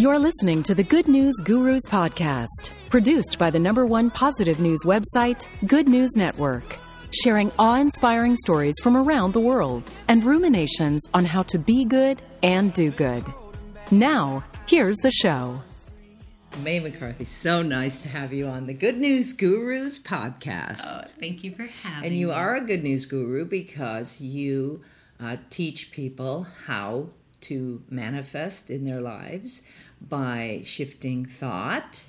You're 0.00 0.18
listening 0.18 0.62
to 0.62 0.74
the 0.74 0.82
Good 0.82 1.08
News 1.08 1.34
Gurus 1.44 1.82
podcast, 1.86 2.70
produced 2.88 3.38
by 3.38 3.50
the 3.50 3.58
number 3.58 3.84
one 3.84 4.10
positive 4.10 4.58
news 4.58 4.80
website, 4.84 5.48
Good 5.66 5.88
News 5.88 6.10
Network, 6.16 6.78
sharing 7.12 7.52
awe 7.58 7.80
inspiring 7.80 8.36
stories 8.36 8.76
from 8.82 8.96
around 8.96 9.32
the 9.32 9.40
world 9.40 9.82
and 10.08 10.24
ruminations 10.24 11.02
on 11.12 11.24
how 11.24 11.42
to 11.42 11.58
be 11.58 11.84
good 11.84 12.22
and 12.42 12.72
do 12.72 12.90
good. 12.90 13.24
Now, 13.90 14.42
here's 14.66 14.96
the 14.98 15.10
show. 15.10 15.60
May 16.58 16.78
McCarthy, 16.78 17.24
so 17.24 17.62
nice 17.62 17.98
to 18.00 18.08
have 18.08 18.34
you 18.34 18.46
on 18.46 18.66
the 18.66 18.74
Good 18.74 18.98
News 18.98 19.32
Gurus 19.32 19.98
podcast. 19.98 20.80
Oh, 20.84 21.04
thank 21.18 21.42
you 21.42 21.54
for 21.54 21.64
having 21.64 22.02
me. 22.02 22.06
and 22.08 22.18
you 22.18 22.26
me. 22.26 22.32
are 22.34 22.56
a 22.56 22.60
good 22.60 22.82
news 22.82 23.06
guru 23.06 23.46
because 23.46 24.20
you 24.20 24.82
uh, 25.20 25.36
teach 25.48 25.90
people 25.90 26.46
how 26.66 27.08
to 27.42 27.82
manifest 27.88 28.68
in 28.68 28.84
their 28.84 29.00
lives 29.00 29.62
by 30.02 30.60
shifting 30.64 31.24
thought 31.24 32.04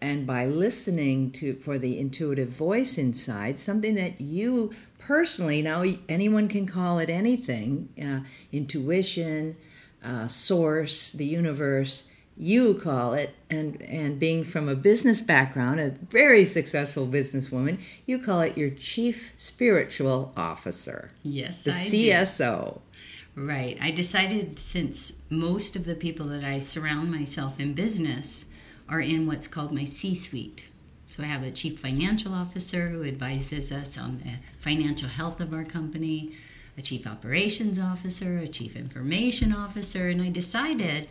and 0.00 0.26
by 0.26 0.46
listening 0.46 1.30
to 1.30 1.54
for 1.54 1.78
the 1.78 2.00
intuitive 2.00 2.48
voice 2.48 2.98
inside 2.98 3.56
something 3.56 3.94
that 3.94 4.20
you 4.20 4.72
personally 4.98 5.62
now 5.62 5.84
anyone 6.08 6.48
can 6.48 6.66
call 6.66 6.98
it 6.98 7.08
anything 7.08 7.88
uh, 8.02 8.18
intuition 8.50 9.56
uh, 10.02 10.26
source 10.26 11.12
the 11.12 11.24
universe 11.26 12.08
you 12.36 12.74
call 12.74 13.14
it 13.14 13.34
and 13.50 13.80
and 13.82 14.18
being 14.18 14.42
from 14.42 14.68
a 14.68 14.74
business 14.74 15.20
background 15.20 15.78
a 15.78 15.90
very 16.10 16.44
successful 16.44 17.06
businesswoman 17.06 17.78
you 18.06 18.18
call 18.18 18.40
it 18.40 18.56
your 18.56 18.70
chief 18.70 19.32
spiritual 19.36 20.32
officer 20.36 21.10
Yes, 21.22 21.62
the 21.62 21.72
I 21.72 21.88
do. 21.88 21.96
cso 21.96 22.80
Right. 23.34 23.78
I 23.80 23.90
decided 23.92 24.58
since 24.58 25.14
most 25.30 25.74
of 25.74 25.86
the 25.86 25.94
people 25.94 26.26
that 26.26 26.44
I 26.44 26.58
surround 26.58 27.10
myself 27.10 27.58
in 27.58 27.72
business 27.72 28.44
are 28.88 29.00
in 29.00 29.26
what's 29.26 29.46
called 29.46 29.72
my 29.72 29.84
C 29.84 30.14
suite. 30.14 30.66
So 31.06 31.22
I 31.22 31.26
have 31.26 31.42
a 31.42 31.50
chief 31.50 31.78
financial 31.80 32.34
officer 32.34 32.90
who 32.90 33.04
advises 33.04 33.72
us 33.72 33.96
on 33.96 34.18
the 34.18 34.32
financial 34.60 35.08
health 35.08 35.40
of 35.40 35.54
our 35.54 35.64
company, 35.64 36.32
a 36.76 36.82
chief 36.82 37.06
operations 37.06 37.78
officer, 37.78 38.36
a 38.38 38.48
chief 38.48 38.76
information 38.76 39.52
officer, 39.54 40.08
and 40.10 40.20
I 40.20 40.28
decided 40.28 41.08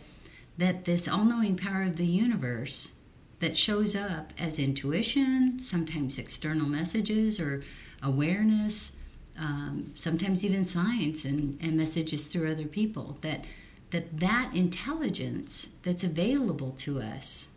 that 0.58 0.84
this 0.84 1.08
all 1.08 1.24
knowing 1.24 1.56
power 1.56 1.82
of 1.82 1.96
the 1.96 2.06
universe 2.06 2.92
that 3.40 3.56
shows 3.56 3.96
up 3.96 4.32
as 4.38 4.58
intuition, 4.58 5.58
sometimes 5.58 6.18
external 6.18 6.68
messages 6.68 7.40
or 7.40 7.62
awareness, 8.02 8.92
um, 9.38 9.90
sometimes 9.94 10.44
even 10.44 10.64
signs 10.64 11.24
and, 11.24 11.58
and 11.60 11.76
messages 11.76 12.28
through 12.28 12.50
other 12.50 12.66
people, 12.66 13.18
that, 13.22 13.44
that 13.90 14.20
that 14.20 14.50
intelligence 14.54 15.70
that's 15.82 16.04
available 16.04 16.70
to 16.70 17.00
us 17.00 17.48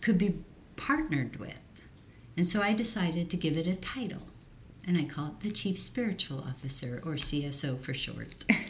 could 0.00 0.16
be 0.16 0.36
partnered 0.76 1.36
with. 1.36 1.60
And 2.36 2.46
so 2.46 2.62
I 2.62 2.72
decided 2.72 3.30
to 3.30 3.36
give 3.36 3.56
it 3.56 3.66
a 3.66 3.76
title, 3.76 4.22
and 4.86 4.96
I 4.96 5.04
call 5.04 5.28
it 5.28 5.40
the 5.40 5.50
Chief 5.50 5.78
Spiritual 5.78 6.40
Officer, 6.40 7.02
or 7.04 7.14
CSO 7.14 7.80
for 7.80 7.94
short. 7.94 8.44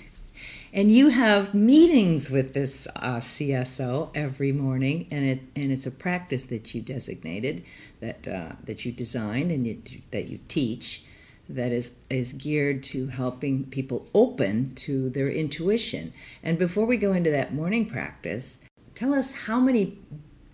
and 0.73 0.91
you 0.91 1.09
have 1.09 1.55
meetings 1.55 2.31
with 2.31 2.53
this 2.53 2.87
uh, 2.97 3.17
CSO 3.17 4.11
every 4.15 4.53
morning, 4.53 5.07
and 5.11 5.25
it 5.25 5.41
and 5.55 5.73
it's 5.73 5.87
a 5.87 5.91
practice 5.91 6.45
that 6.45 6.75
you 6.75 6.83
designated, 6.83 7.65
that 8.01 8.29
uh, 8.29 8.53
that 8.65 8.85
you 8.85 8.93
designed, 8.93 9.51
and 9.51 9.67
you, 9.67 9.81
that 10.11 10.29
you 10.29 10.39
teach, 10.49 11.03
that 11.49 11.73
is 11.73 11.93
is 12.11 12.33
geared 12.33 12.83
to 12.83 13.07
helping 13.07 13.65
people 13.65 14.07
open 14.15 14.75
to 14.75 15.11
their 15.11 15.31
intuition. 15.31 16.13
And 16.43 16.59
before 16.59 16.87
we 16.87 16.97
go 16.97 17.13
into 17.13 17.31
that 17.31 17.55
morning 17.55 17.87
practice, 17.87 18.59
tell 18.95 19.15
us 19.15 19.33
how 19.33 19.61
many 19.61 19.99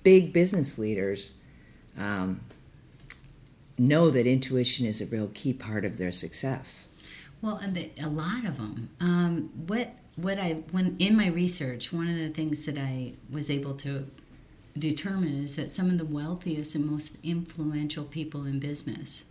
big 0.03 0.33
business 0.33 0.79
leaders 0.79 1.35
um, 1.99 2.41
know 3.79 4.11
that 4.11 4.27
intuition 4.27 4.87
is 4.87 5.01
a 5.01 5.07
real 5.07 5.31
key 5.35 5.53
part 5.53 5.85
of 5.85 5.97
their 5.97 6.13
success. 6.13 6.91
Well, 7.43 7.61
a 7.99 8.09
lot 8.09 8.45
of 8.45 8.57
them. 8.57 8.89
Um, 9.01 9.51
what 9.67 9.97
what 10.15 10.39
I 10.39 10.63
when 10.71 10.95
in 11.01 11.17
my 11.17 11.27
research, 11.27 11.93
one 11.93 12.09
of 12.09 12.17
the 12.17 12.29
things 12.29 12.65
that 12.67 12.79
I 12.79 13.15
was 13.29 13.51
able 13.51 13.75
to 13.79 14.07
determine 14.79 15.43
is 15.43 15.57
that 15.57 15.75
some 15.75 15.91
of 15.91 15.99
the 15.99 16.05
wealthiest 16.05 16.77
and 16.77 16.87
most 16.87 17.17
influential 17.25 18.05
people 18.05 18.45
in 18.47 18.61
business 18.61 19.25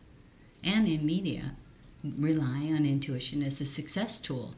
and 0.62 0.90
in 0.90 1.06
media 1.06 1.56
rely 2.04 2.70
on 2.76 2.86
intuition 2.86 3.42
as 3.44 3.62
a 3.62 3.66
success 3.66 4.20
tool. 4.20 4.56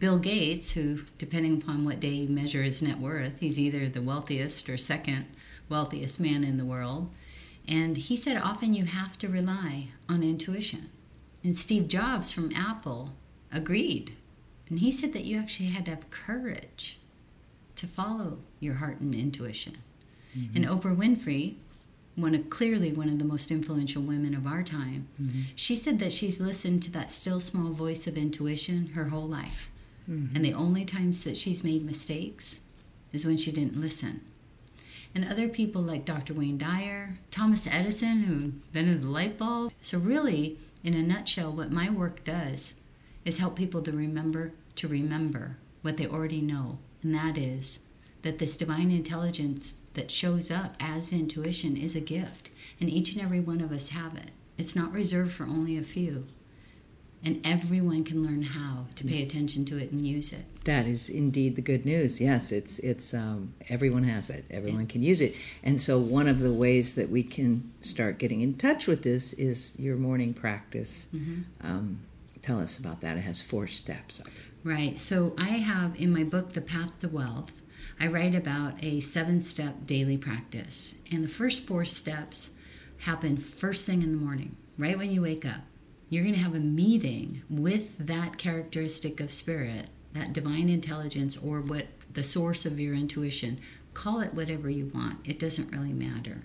Bill 0.00 0.18
Gates, 0.18 0.72
who, 0.72 0.98
depending 1.16 1.62
upon 1.62 1.84
what 1.84 2.00
day 2.00 2.08
you 2.08 2.28
measure 2.28 2.64
his 2.64 2.82
net 2.82 2.98
worth, 2.98 3.38
he's 3.38 3.58
either 3.58 3.88
the 3.88 4.02
wealthiest 4.02 4.68
or 4.68 4.76
second 4.76 5.26
wealthiest 5.68 6.18
man 6.18 6.42
in 6.42 6.56
the 6.56 6.64
world. 6.64 7.08
And 7.68 7.96
he 7.96 8.16
said 8.16 8.36
often 8.36 8.74
you 8.74 8.84
have 8.84 9.16
to 9.18 9.28
rely 9.28 9.88
on 10.08 10.24
intuition. 10.24 10.90
And 11.46 11.54
Steve 11.54 11.86
Jobs 11.86 12.32
from 12.32 12.52
Apple 12.56 13.12
agreed. 13.52 14.16
And 14.68 14.80
he 14.80 14.90
said 14.90 15.12
that 15.12 15.26
you 15.26 15.38
actually 15.38 15.68
had 15.68 15.84
to 15.84 15.92
have 15.92 16.10
courage 16.10 16.98
to 17.76 17.86
follow 17.86 18.38
your 18.58 18.74
heart 18.74 18.98
and 18.98 19.14
intuition. 19.14 19.78
Mm-hmm. 20.36 20.56
And 20.56 20.66
Oprah 20.66 20.96
Winfrey, 20.96 21.54
one 22.16 22.34
of 22.34 22.50
clearly 22.50 22.92
one 22.92 23.08
of 23.08 23.20
the 23.20 23.24
most 23.24 23.52
influential 23.52 24.02
women 24.02 24.34
of 24.34 24.44
our 24.44 24.64
time, 24.64 25.06
mm-hmm. 25.22 25.42
she 25.54 25.76
said 25.76 26.00
that 26.00 26.12
she's 26.12 26.40
listened 26.40 26.82
to 26.82 26.90
that 26.90 27.12
still 27.12 27.38
small 27.38 27.70
voice 27.70 28.08
of 28.08 28.18
intuition 28.18 28.88
her 28.88 29.04
whole 29.04 29.28
life. 29.28 29.70
Mm-hmm. 30.10 30.34
And 30.34 30.44
the 30.44 30.54
only 30.54 30.84
times 30.84 31.22
that 31.22 31.36
she's 31.36 31.62
made 31.62 31.86
mistakes 31.86 32.58
is 33.12 33.24
when 33.24 33.36
she 33.36 33.52
didn't 33.52 33.80
listen. 33.80 34.20
And 35.14 35.24
other 35.28 35.48
people 35.48 35.80
like 35.80 36.04
Dr. 36.04 36.34
Wayne 36.34 36.58
Dyer, 36.58 37.16
Thomas 37.30 37.68
Edison, 37.68 38.24
who 38.24 38.34
invented 38.34 39.02
the 39.02 39.08
light 39.08 39.38
bulb. 39.38 39.72
So, 39.80 39.98
really, 39.98 40.58
in 40.86 40.94
a 40.94 41.02
nutshell, 41.02 41.52
what 41.52 41.72
my 41.72 41.90
work 41.90 42.22
does 42.22 42.74
is 43.24 43.38
help 43.38 43.56
people 43.56 43.82
to 43.82 43.90
remember 43.90 44.52
to 44.76 44.86
remember 44.86 45.56
what 45.82 45.96
they 45.96 46.06
already 46.06 46.40
know, 46.40 46.78
and 47.02 47.12
that 47.12 47.36
is 47.36 47.80
that 48.22 48.38
this 48.38 48.56
divine 48.56 48.92
intelligence 48.92 49.74
that 49.94 50.12
shows 50.12 50.48
up 50.48 50.76
as 50.78 51.12
intuition 51.12 51.76
is 51.76 51.96
a 51.96 52.00
gift, 52.00 52.50
and 52.80 52.88
each 52.88 53.12
and 53.12 53.20
every 53.20 53.40
one 53.40 53.60
of 53.60 53.72
us 53.72 53.88
have 53.88 54.14
it. 54.14 54.30
It's 54.56 54.76
not 54.76 54.92
reserved 54.92 55.32
for 55.32 55.44
only 55.44 55.76
a 55.76 55.82
few. 55.82 56.24
And 57.24 57.40
everyone 57.44 58.04
can 58.04 58.22
learn 58.22 58.42
how 58.42 58.86
to 58.94 59.04
pay 59.04 59.22
attention 59.22 59.64
to 59.66 59.76
it 59.78 59.90
and 59.90 60.06
use 60.06 60.32
it. 60.32 60.44
That 60.64 60.86
is 60.86 61.08
indeed 61.08 61.56
the 61.56 61.62
good 61.62 61.84
news. 61.84 62.20
Yes, 62.20 62.52
it's 62.52 62.78
it's 62.80 63.14
um, 63.14 63.52
everyone 63.68 64.04
has 64.04 64.30
it. 64.30 64.44
Everyone 64.50 64.86
can 64.86 65.02
use 65.02 65.20
it. 65.20 65.34
And 65.64 65.80
so 65.80 65.98
one 65.98 66.28
of 66.28 66.38
the 66.38 66.52
ways 66.52 66.94
that 66.94 67.10
we 67.10 67.22
can 67.24 67.72
start 67.80 68.18
getting 68.18 68.42
in 68.42 68.54
touch 68.54 68.86
with 68.86 69.02
this 69.02 69.32
is 69.34 69.74
your 69.78 69.96
morning 69.96 70.34
practice. 70.34 71.08
Um, 71.62 71.98
tell 72.42 72.60
us 72.60 72.78
about 72.78 73.00
that. 73.00 73.16
It 73.16 73.22
has 73.22 73.40
four 73.40 73.66
steps. 73.66 74.22
Right. 74.62 74.98
So 74.98 75.34
I 75.38 75.50
have 75.50 76.00
in 76.00 76.12
my 76.12 76.24
book, 76.24 76.52
The 76.52 76.60
Path 76.60 77.00
to 77.00 77.08
Wealth, 77.08 77.60
I 77.98 78.08
write 78.08 78.34
about 78.34 78.74
a 78.84 79.00
seven 79.00 79.40
step 79.40 79.86
daily 79.86 80.18
practice. 80.18 80.96
And 81.10 81.24
the 81.24 81.28
first 81.28 81.66
four 81.66 81.84
steps 81.84 82.50
happen 82.98 83.36
first 83.36 83.86
thing 83.86 84.02
in 84.02 84.12
the 84.12 84.18
morning, 84.18 84.56
right 84.76 84.98
when 84.98 85.10
you 85.10 85.22
wake 85.22 85.44
up. 85.44 85.62
You're 86.08 86.22
going 86.22 86.34
to 86.34 86.40
have 86.40 86.54
a 86.54 86.60
meeting 86.60 87.42
with 87.50 87.98
that 88.06 88.38
characteristic 88.38 89.20
of 89.20 89.32
spirit, 89.32 89.86
that 90.12 90.32
divine 90.32 90.68
intelligence, 90.68 91.36
or 91.36 91.60
what 91.60 91.86
the 92.12 92.22
source 92.24 92.64
of 92.64 92.78
your 92.78 92.94
intuition. 92.94 93.58
Call 93.94 94.20
it 94.20 94.32
whatever 94.34 94.70
you 94.70 94.90
want, 94.94 95.18
it 95.24 95.38
doesn't 95.38 95.72
really 95.72 95.92
matter. 95.92 96.44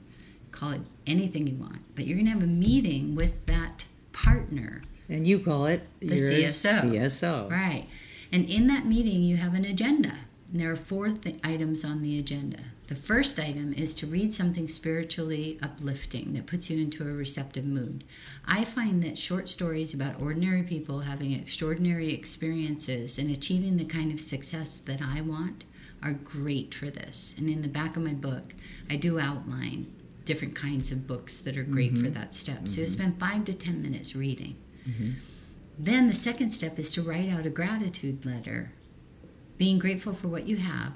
Call 0.51 0.71
it 0.71 0.81
anything 1.05 1.47
you 1.47 1.55
want. 1.55 1.79
But 1.95 2.07
you're 2.07 2.17
going 2.17 2.25
to 2.25 2.31
have 2.31 2.43
a 2.43 2.47
meeting 2.47 3.15
with 3.15 3.45
that 3.45 3.85
partner 4.13 4.81
And 5.09 5.25
you 5.27 5.39
call 5.39 5.65
it 5.65 5.87
The 5.99 6.07
your 6.15 6.31
CSO. 6.31 6.81
CSO. 6.81 7.51
Right. 7.51 7.87
And 8.31 8.49
in 8.49 8.67
that 8.67 8.85
meeting, 8.85 9.23
you 9.23 9.37
have 9.37 9.53
an 9.53 9.65
agenda. 9.65 10.17
And 10.51 10.59
there 10.59 10.71
are 10.71 10.75
four 10.75 11.09
th- 11.09 11.39
items 11.43 11.85
on 11.85 12.01
the 12.01 12.19
agenda. 12.19 12.59
The 12.87 12.95
first 12.95 13.39
item 13.39 13.71
is 13.73 13.93
to 13.95 14.07
read 14.07 14.33
something 14.33 14.67
spiritually 14.67 15.57
uplifting 15.61 16.33
that 16.33 16.45
puts 16.45 16.69
you 16.69 16.77
into 16.77 17.07
a 17.07 17.13
receptive 17.13 17.65
mood. 17.65 18.03
I 18.45 18.65
find 18.65 19.01
that 19.03 19.17
short 19.17 19.47
stories 19.47 19.93
about 19.93 20.21
ordinary 20.21 20.63
people 20.63 20.99
having 20.99 21.31
extraordinary 21.31 22.13
experiences 22.13 23.17
and 23.17 23.31
achieving 23.31 23.77
the 23.77 23.85
kind 23.85 24.11
of 24.11 24.19
success 24.19 24.81
that 24.85 25.01
I 25.01 25.21
want 25.21 25.63
are 26.03 26.13
great 26.13 26.73
for 26.73 26.89
this. 26.89 27.33
And 27.37 27.49
in 27.49 27.61
the 27.61 27.69
back 27.69 27.95
of 27.95 28.03
my 28.03 28.13
book, 28.13 28.53
I 28.89 28.97
do 28.97 29.19
outline 29.19 29.87
different 30.25 30.55
kinds 30.55 30.91
of 30.91 31.07
books 31.07 31.39
that 31.41 31.57
are 31.57 31.63
great 31.63 31.93
for 31.93 32.05
mm-hmm. 32.05 32.13
that 32.13 32.33
step. 32.33 32.67
So 32.67 32.81
you 32.81 32.87
mm-hmm. 32.87 32.93
spend 32.93 33.19
five 33.19 33.45
to 33.45 33.53
ten 33.53 33.81
minutes 33.81 34.15
reading. 34.15 34.57
Mm-hmm. 34.87 35.11
Then 35.79 36.07
the 36.07 36.13
second 36.13 36.51
step 36.51 36.77
is 36.77 36.91
to 36.91 37.01
write 37.01 37.29
out 37.29 37.45
a 37.45 37.49
gratitude 37.49 38.25
letter, 38.25 38.71
being 39.61 39.77
grateful 39.77 40.15
for 40.15 40.27
what 40.27 40.47
you 40.47 40.57
have 40.57 40.91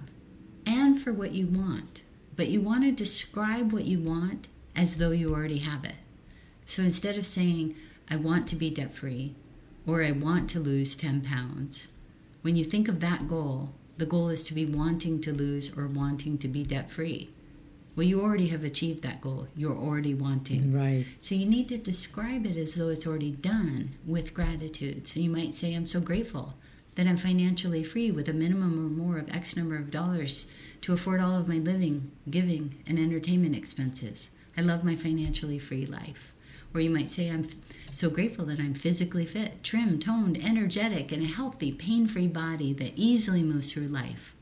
and 0.66 1.00
for 1.00 1.14
what 1.14 1.34
you 1.34 1.46
want. 1.46 2.02
But 2.36 2.48
you 2.48 2.62
want 2.62 2.84
to 2.84 2.92
describe 2.92 3.72
what 3.72 3.86
you 3.86 4.00
want 4.00 4.48
as 4.76 4.98
though 4.98 5.12
you 5.12 5.36
already 5.36 5.60
have 5.60 5.86
it. 5.86 5.94
So 6.66 6.82
instead 6.82 7.16
of 7.16 7.28
saying, 7.28 7.76
I 8.10 8.16
want 8.16 8.48
to 8.48 8.56
be 8.56 8.72
debt 8.72 8.92
free 8.92 9.36
or 9.86 10.02
I 10.02 10.10
want 10.10 10.50
to 10.50 10.60
lose 10.60 10.96
10 10.96 11.22
pounds, 11.22 11.90
when 12.42 12.56
you 12.56 12.66
think 12.66 12.88
of 12.88 13.02
that 13.02 13.28
goal, 13.28 13.70
the 14.00 14.08
goal 14.08 14.30
is 14.30 14.44
to 14.46 14.56
be 14.56 14.66
wanting 14.66 15.22
to 15.22 15.32
lose 15.32 15.72
or 15.78 15.86
wanting 15.86 16.40
to 16.40 16.48
be 16.48 16.64
debt 16.64 16.90
free. 16.90 17.30
Well, 17.96 18.08
you 18.08 18.20
already 18.20 18.48
have 18.48 18.64
achieved 18.64 19.04
that 19.04 19.22
goal. 19.22 19.48
You're 19.56 19.78
already 19.78 20.16
wanting. 20.16 20.74
Right. 20.74 21.06
So 21.20 21.36
you 21.36 21.46
need 21.46 21.70
to 21.70 21.78
describe 21.78 22.48
it 22.48 22.58
as 22.58 22.74
though 22.74 22.90
it's 22.90 23.06
already 23.06 23.34
done 23.34 23.92
with 24.08 24.34
gratitude. 24.34 25.08
So 25.08 25.20
you 25.20 25.30
might 25.30 25.54
say, 25.54 25.76
I'm 25.76 25.86
so 25.86 26.00
grateful 26.00 26.56
that 26.96 27.08
I'm 27.08 27.18
financially 27.18 27.84
free 27.84 28.12
with 28.12 28.30
a 28.30 28.34
minimum 28.34 28.80
or 28.80 28.90
more 28.90 29.18
of 29.18 29.30
X 29.34 29.56
number 29.56 29.76
of 29.76 29.92
dollars 29.92 30.48
to 30.82 30.94
afford 30.94 31.22
all 31.22 31.38
of 31.38 31.48
my 31.48 31.58
living, 31.58 32.12
giving, 32.30 32.76
and 32.88 32.98
entertainment 32.98 33.56
expenses. 33.56 34.30
I 34.58 34.62
love 34.62 34.84
my 34.84 34.96
financially 34.96 35.60
free 35.60 35.86
life. 35.86 36.32
Or 36.74 36.82
you 36.82 36.90
might 36.90 37.10
say, 37.10 37.30
I'm 37.30 37.48
so 37.92 38.10
grateful 38.10 38.46
that 38.46 38.60
I'm 38.60 38.74
physically 38.74 39.26
fit, 39.26 39.64
trim, 39.64 40.00
toned, 40.00 40.38
energetic, 40.44 41.12
and 41.12 41.24
a 41.24 41.28
healthy, 41.28 41.72
pain 41.72 42.08
free 42.08 42.28
body 42.28 42.74
that 42.74 42.94
easily 42.96 43.44
moves 43.44 43.72
through 43.72 43.88
life. 43.88 44.34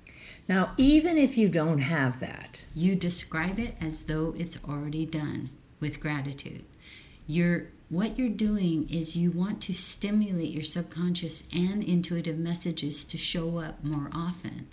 Now, 0.48 0.74
even 0.78 1.18
if 1.18 1.38
you 1.38 1.48
don't 1.48 1.80
have 1.80 2.20
that, 2.20 2.66
You 2.76 2.96
describe 2.96 3.60
it 3.60 3.76
as 3.80 4.04
though 4.04 4.34
it's 4.38 4.58
already 4.68 5.06
done 5.06 5.50
with 5.80 6.00
gratitude. 6.00 6.64
You're 7.28 7.68
what 7.94 8.18
you're 8.18 8.28
doing 8.28 8.90
is 8.90 9.16
you 9.16 9.30
want 9.30 9.62
to 9.62 9.72
stimulate 9.72 10.50
your 10.50 10.64
subconscious 10.64 11.44
and 11.54 11.84
intuitive 11.84 12.40
messages 12.40 13.06
to 13.06 13.20
show 13.20 13.60
up 13.60 13.84
more 13.84 14.10
often. 14.12 14.66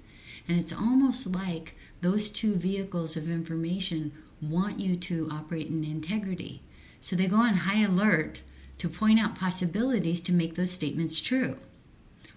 And 0.49 0.59
it's 0.59 0.73
almost 0.73 1.27
like 1.27 1.75
those 2.01 2.31
two 2.31 2.55
vehicles 2.55 3.19
of 3.19 3.29
information 3.29 4.13
want 4.41 4.81
you 4.81 4.97
to 4.97 5.29
operate 5.31 5.67
in 5.67 5.85
integrity. 5.85 6.63
So 6.99 7.15
they 7.15 7.27
go 7.27 7.37
on 7.37 7.53
high 7.53 7.83
alert 7.85 8.41
to 8.79 8.89
point 8.89 9.21
out 9.21 9.37
possibilities 9.37 10.23
to 10.23 10.33
make 10.33 10.55
those 10.55 10.71
statements 10.71 11.21
true. 11.21 11.59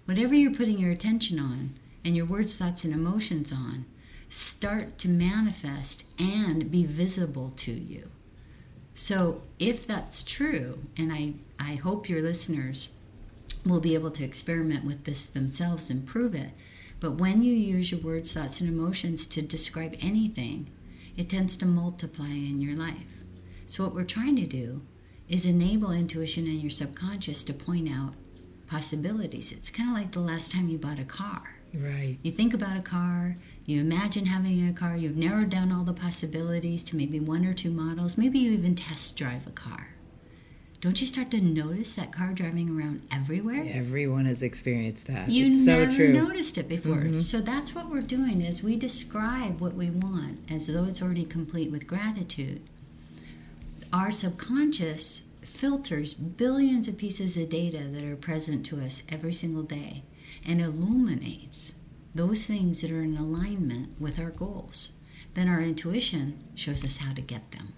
Whatever 0.03 0.33
you're 0.33 0.53
putting 0.53 0.79
your 0.79 0.91
attention 0.91 1.39
on 1.39 1.75
and 2.03 2.13
your 2.13 2.25
words, 2.25 2.57
thoughts, 2.57 2.83
and 2.83 2.93
emotions 2.93 3.53
on, 3.53 3.85
start 4.27 4.97
to 4.97 5.07
manifest 5.07 6.03
and 6.19 6.69
be 6.69 6.83
visible 6.83 7.53
to 7.55 7.71
you. 7.71 8.09
So, 8.95 9.41
if 9.57 9.87
that's 9.87 10.23
true, 10.23 10.79
and 10.97 11.11
I, 11.11 11.33
I 11.59 11.75
hope 11.75 12.09
your 12.09 12.21
listeners 12.21 12.91
will 13.65 13.79
be 13.79 13.95
able 13.95 14.11
to 14.11 14.23
experiment 14.23 14.85
with 14.85 15.05
this 15.05 15.25
themselves 15.25 15.89
and 15.89 16.05
prove 16.05 16.35
it, 16.35 16.51
but 16.99 17.13
when 17.13 17.43
you 17.43 17.53
use 17.53 17.91
your 17.91 18.01
words, 18.01 18.33
thoughts, 18.33 18.61
and 18.61 18.69
emotions 18.69 19.25
to 19.27 19.41
describe 19.41 19.95
anything, 19.99 20.67
it 21.17 21.29
tends 21.29 21.57
to 21.57 21.65
multiply 21.65 22.29
in 22.29 22.59
your 22.59 22.75
life. 22.75 23.23
So, 23.67 23.83
what 23.83 23.95
we're 23.95 24.03
trying 24.03 24.35
to 24.37 24.45
do 24.45 24.81
is 25.27 25.45
enable 25.45 25.91
intuition 25.91 26.45
in 26.45 26.59
your 26.59 26.69
subconscious 26.69 27.43
to 27.45 27.53
point 27.53 27.89
out 27.89 28.13
possibilities. 28.67 29.51
It's 29.51 29.69
kind 29.69 29.89
of 29.89 29.95
like 29.95 30.11
the 30.11 30.19
last 30.19 30.51
time 30.51 30.69
you 30.69 30.77
bought 30.77 30.99
a 30.99 31.05
car. 31.05 31.41
right. 31.73 32.17
You 32.21 32.31
think 32.31 32.53
about 32.53 32.77
a 32.77 32.81
car, 32.81 33.37
you 33.65 33.79
imagine 33.79 34.25
having 34.25 34.67
a 34.67 34.73
car, 34.73 34.97
you've 34.97 35.15
narrowed 35.15 35.49
down 35.49 35.71
all 35.71 35.83
the 35.83 35.93
possibilities 35.93 36.83
to 36.83 36.97
maybe 36.97 37.19
one 37.19 37.45
or 37.45 37.53
two 37.53 37.71
models, 37.71 38.17
maybe 38.17 38.39
you 38.39 38.51
even 38.51 38.75
test 38.75 39.15
drive 39.15 39.47
a 39.47 39.51
car. 39.51 39.89
Don't 40.81 40.99
you 40.99 41.07
start 41.07 41.31
to 41.31 41.39
notice 41.39 41.93
that 41.93 42.11
car 42.11 42.33
driving 42.33 42.69
around 42.69 43.07
everywhere? 43.09 43.65
Everyone 43.71 44.25
has 44.25 44.43
experienced 44.43 45.07
that. 45.07 45.29
You 45.29 45.45
it's 45.45 45.63
so 45.63 45.85
never 45.85 45.95
true. 45.95 46.11
noticed 46.11 46.57
it 46.57 46.67
before. 46.67 46.97
Mm-hmm. 46.97 47.19
So 47.19 47.39
that's 47.39 47.73
what 47.73 47.89
we're 47.89 48.01
doing 48.01 48.41
is 48.41 48.61
we 48.61 48.75
describe 48.75 49.61
what 49.61 49.75
we 49.75 49.89
want 49.89 50.39
as 50.51 50.67
though 50.67 50.83
it's 50.83 51.01
already 51.01 51.23
complete 51.23 51.71
with 51.71 51.87
gratitude. 51.87 52.61
Our 53.93 54.11
subconscious 54.11 55.21
filters 55.41 56.13
billions 56.13 56.89
of 56.89 56.97
pieces 56.97 57.37
of 57.37 57.47
data 57.47 57.85
that 57.87 58.03
are 58.03 58.17
present 58.17 58.65
to 58.65 58.81
us 58.81 59.03
every 59.07 59.31
single 59.31 59.63
day 59.63 60.03
and 60.45 60.59
illuminates 60.59 61.75
those 62.15 62.45
things 62.45 62.81
that 62.81 62.91
are 62.91 63.01
in 63.01 63.17
alignment 63.17 63.99
with 63.99 64.19
our 64.19 64.29
goals. 64.31 64.89
Then 65.33 65.47
our 65.47 65.61
intuition 65.61 66.39
shows 66.55 66.83
us 66.83 66.97
how 66.97 67.13
to 67.13 67.21
get 67.21 67.51
them. 67.51 67.73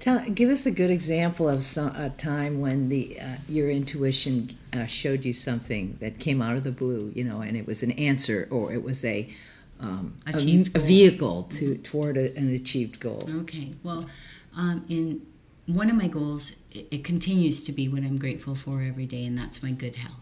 Tell, 0.00 0.20
give 0.30 0.48
us 0.48 0.64
a 0.66 0.70
good 0.70 0.90
example 0.90 1.48
of 1.48 1.64
some, 1.64 1.94
a 1.96 2.10
time 2.10 2.60
when 2.60 2.88
the 2.88 3.18
uh, 3.20 3.36
your 3.48 3.68
intuition 3.68 4.56
uh, 4.72 4.86
showed 4.86 5.24
you 5.24 5.32
something 5.32 5.96
that 6.00 6.20
came 6.20 6.40
out 6.40 6.56
of 6.56 6.62
the 6.62 6.70
blue, 6.70 7.10
you 7.14 7.24
know, 7.24 7.40
and 7.40 7.56
it 7.56 7.66
was 7.66 7.82
an 7.82 7.92
answer 7.92 8.46
or 8.50 8.72
it 8.72 8.82
was 8.82 9.04
a 9.04 9.28
um, 9.80 10.16
a, 10.26 10.36
a 10.74 10.78
vehicle 10.78 11.44
to 11.50 11.76
toward 11.78 12.16
a, 12.16 12.36
an 12.36 12.54
achieved 12.54 13.00
goal. 13.00 13.28
Okay. 13.40 13.72
Well, 13.82 14.08
um, 14.56 14.84
in 14.88 15.22
one 15.66 15.90
of 15.90 15.96
my 15.96 16.08
goals, 16.08 16.52
it, 16.72 16.86
it 16.90 17.04
continues 17.04 17.64
to 17.64 17.72
be 17.72 17.88
what 17.88 18.02
I'm 18.02 18.18
grateful 18.18 18.54
for 18.54 18.82
every 18.82 19.06
day, 19.06 19.24
and 19.24 19.36
that's 19.36 19.62
my 19.62 19.72
good 19.72 19.96
health. 19.96 20.20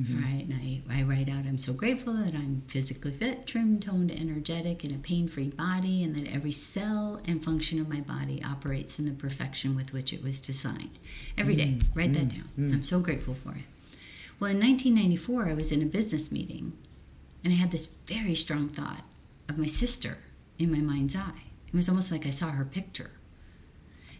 Mm-hmm. 0.00 0.22
Right? 0.24 0.44
And 0.44 0.54
I, 0.54 1.00
I 1.00 1.02
write 1.02 1.28
out, 1.28 1.46
I'm 1.46 1.58
so 1.58 1.72
grateful 1.72 2.14
that 2.14 2.34
I'm 2.34 2.62
physically 2.68 3.10
fit, 3.10 3.46
trim, 3.46 3.78
toned, 3.78 4.10
energetic, 4.10 4.84
in 4.84 4.94
a 4.94 4.98
pain 4.98 5.28
free 5.28 5.48
body, 5.48 6.02
and 6.02 6.16
that 6.16 6.32
every 6.32 6.52
cell 6.52 7.20
and 7.26 7.44
function 7.44 7.80
of 7.80 7.88
my 7.88 8.00
body 8.00 8.42
operates 8.42 8.98
in 8.98 9.04
the 9.04 9.12
perfection 9.12 9.76
with 9.76 9.92
which 9.92 10.12
it 10.12 10.22
was 10.22 10.40
designed. 10.40 10.98
Every 11.36 11.54
day, 11.54 11.74
mm-hmm. 11.78 11.98
write 11.98 12.12
that 12.14 12.28
mm-hmm. 12.28 12.66
down. 12.68 12.74
I'm 12.74 12.82
so 12.82 13.00
grateful 13.00 13.34
for 13.34 13.50
it. 13.50 13.64
Well, 14.38 14.50
in 14.50 14.58
1994, 14.58 15.50
I 15.50 15.54
was 15.54 15.70
in 15.70 15.82
a 15.82 15.86
business 15.86 16.32
meeting, 16.32 16.72
and 17.44 17.52
I 17.52 17.56
had 17.56 17.70
this 17.70 17.88
very 18.06 18.34
strong 18.34 18.68
thought 18.68 19.02
of 19.48 19.58
my 19.58 19.66
sister 19.66 20.16
in 20.58 20.72
my 20.72 20.78
mind's 20.78 21.16
eye. 21.16 21.42
It 21.68 21.74
was 21.74 21.88
almost 21.88 22.10
like 22.10 22.26
I 22.26 22.30
saw 22.30 22.50
her 22.50 22.64
picture. 22.64 23.10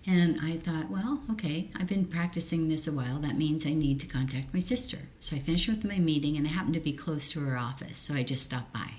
And 0.07 0.39
I 0.41 0.57
thought, 0.57 0.91
well, 0.91 1.23
okay, 1.31 1.69
I've 1.77 1.87
been 1.87 2.07
practicing 2.07 2.69
this 2.69 2.87
a 2.87 2.93
while. 2.93 3.19
That 3.19 3.37
means 3.37 3.67
I 3.67 3.75
need 3.75 4.01
to 4.01 4.07
contact 4.07 4.55
my 4.55 4.61
sister. 4.61 4.99
So 5.21 5.37
I 5.37 5.41
finished 5.41 5.69
with 5.69 5.85
my 5.85 5.99
meeting, 5.99 6.37
and 6.37 6.47
I 6.47 6.51
happened 6.51 6.75
to 6.75 6.81
be 6.81 6.93
close 6.93 7.31
to 7.33 7.41
her 7.41 7.59
office, 7.59 7.99
so 7.99 8.15
I 8.15 8.23
just 8.23 8.45
stopped 8.45 8.73
by. 8.73 8.95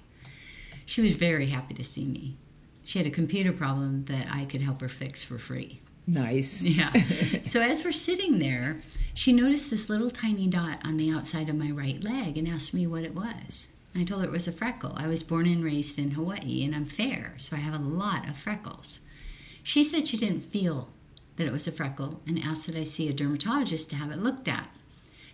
She 0.86 1.02
was 1.02 1.16
very 1.16 1.48
happy 1.48 1.74
to 1.74 1.84
see 1.84 2.06
me. 2.06 2.38
She 2.84 3.00
had 3.00 3.08
a 3.08 3.12
computer 3.12 3.52
problem 3.52 4.06
that 4.06 4.28
I 4.32 4.46
could 4.46 4.62
help 4.62 4.82
her 4.82 4.90
fix 4.90 5.24
for 5.24 5.38
free. 5.38 5.82
Nice. 6.08 6.64
Yeah. 6.66 6.92
so 7.44 7.62
as 7.62 7.84
we're 7.84 7.92
sitting 7.92 8.40
there, 8.40 8.82
she 9.14 9.32
noticed 9.32 9.70
this 9.70 9.90
little 9.90 10.12
tiny 10.12 10.48
dot 10.48 10.80
on 10.84 10.98
the 10.98 11.12
outside 11.12 11.50
of 11.50 11.56
my 11.56 11.72
right 11.72 12.04
leg 12.04 12.38
and 12.38 12.48
asked 12.48 12.74
me 12.74 12.88
what 12.88 13.04
it 13.04 13.16
was. 13.16 13.68
I 13.96 14.04
told 14.04 14.22
her 14.22 14.28
it 14.28 14.32
was 14.32 14.48
a 14.48 14.52
freckle. 14.52 14.94
I 14.96 15.08
was 15.08 15.24
born 15.24 15.46
and 15.48 15.64
raised 15.64 16.00
in 16.00 16.12
Hawaii 16.12 16.64
and 16.64 16.76
I'm 16.76 16.86
fair, 16.86 17.36
so 17.38 17.56
I 17.56 17.60
have 17.60 17.74
a 17.74 17.84
lot 17.84 18.28
of 18.30 18.38
freckles. 18.38 19.00
She 19.64 19.84
said 19.84 20.08
she 20.08 20.18
didn't 20.18 20.52
feel 20.52 20.90
that 21.38 21.48
it 21.48 21.52
was 21.52 21.68
a 21.68 21.72
freckle 21.72 22.22
and 22.28 22.40
asked 22.40 22.68
that 22.68 22.76
I 22.76 22.84
see 22.84 23.08
a 23.08 23.14
dermatologist 23.14 23.90
to 23.90 23.96
have 23.96 24.12
it 24.12 24.20
looked 24.20 24.48
at. 24.48 24.70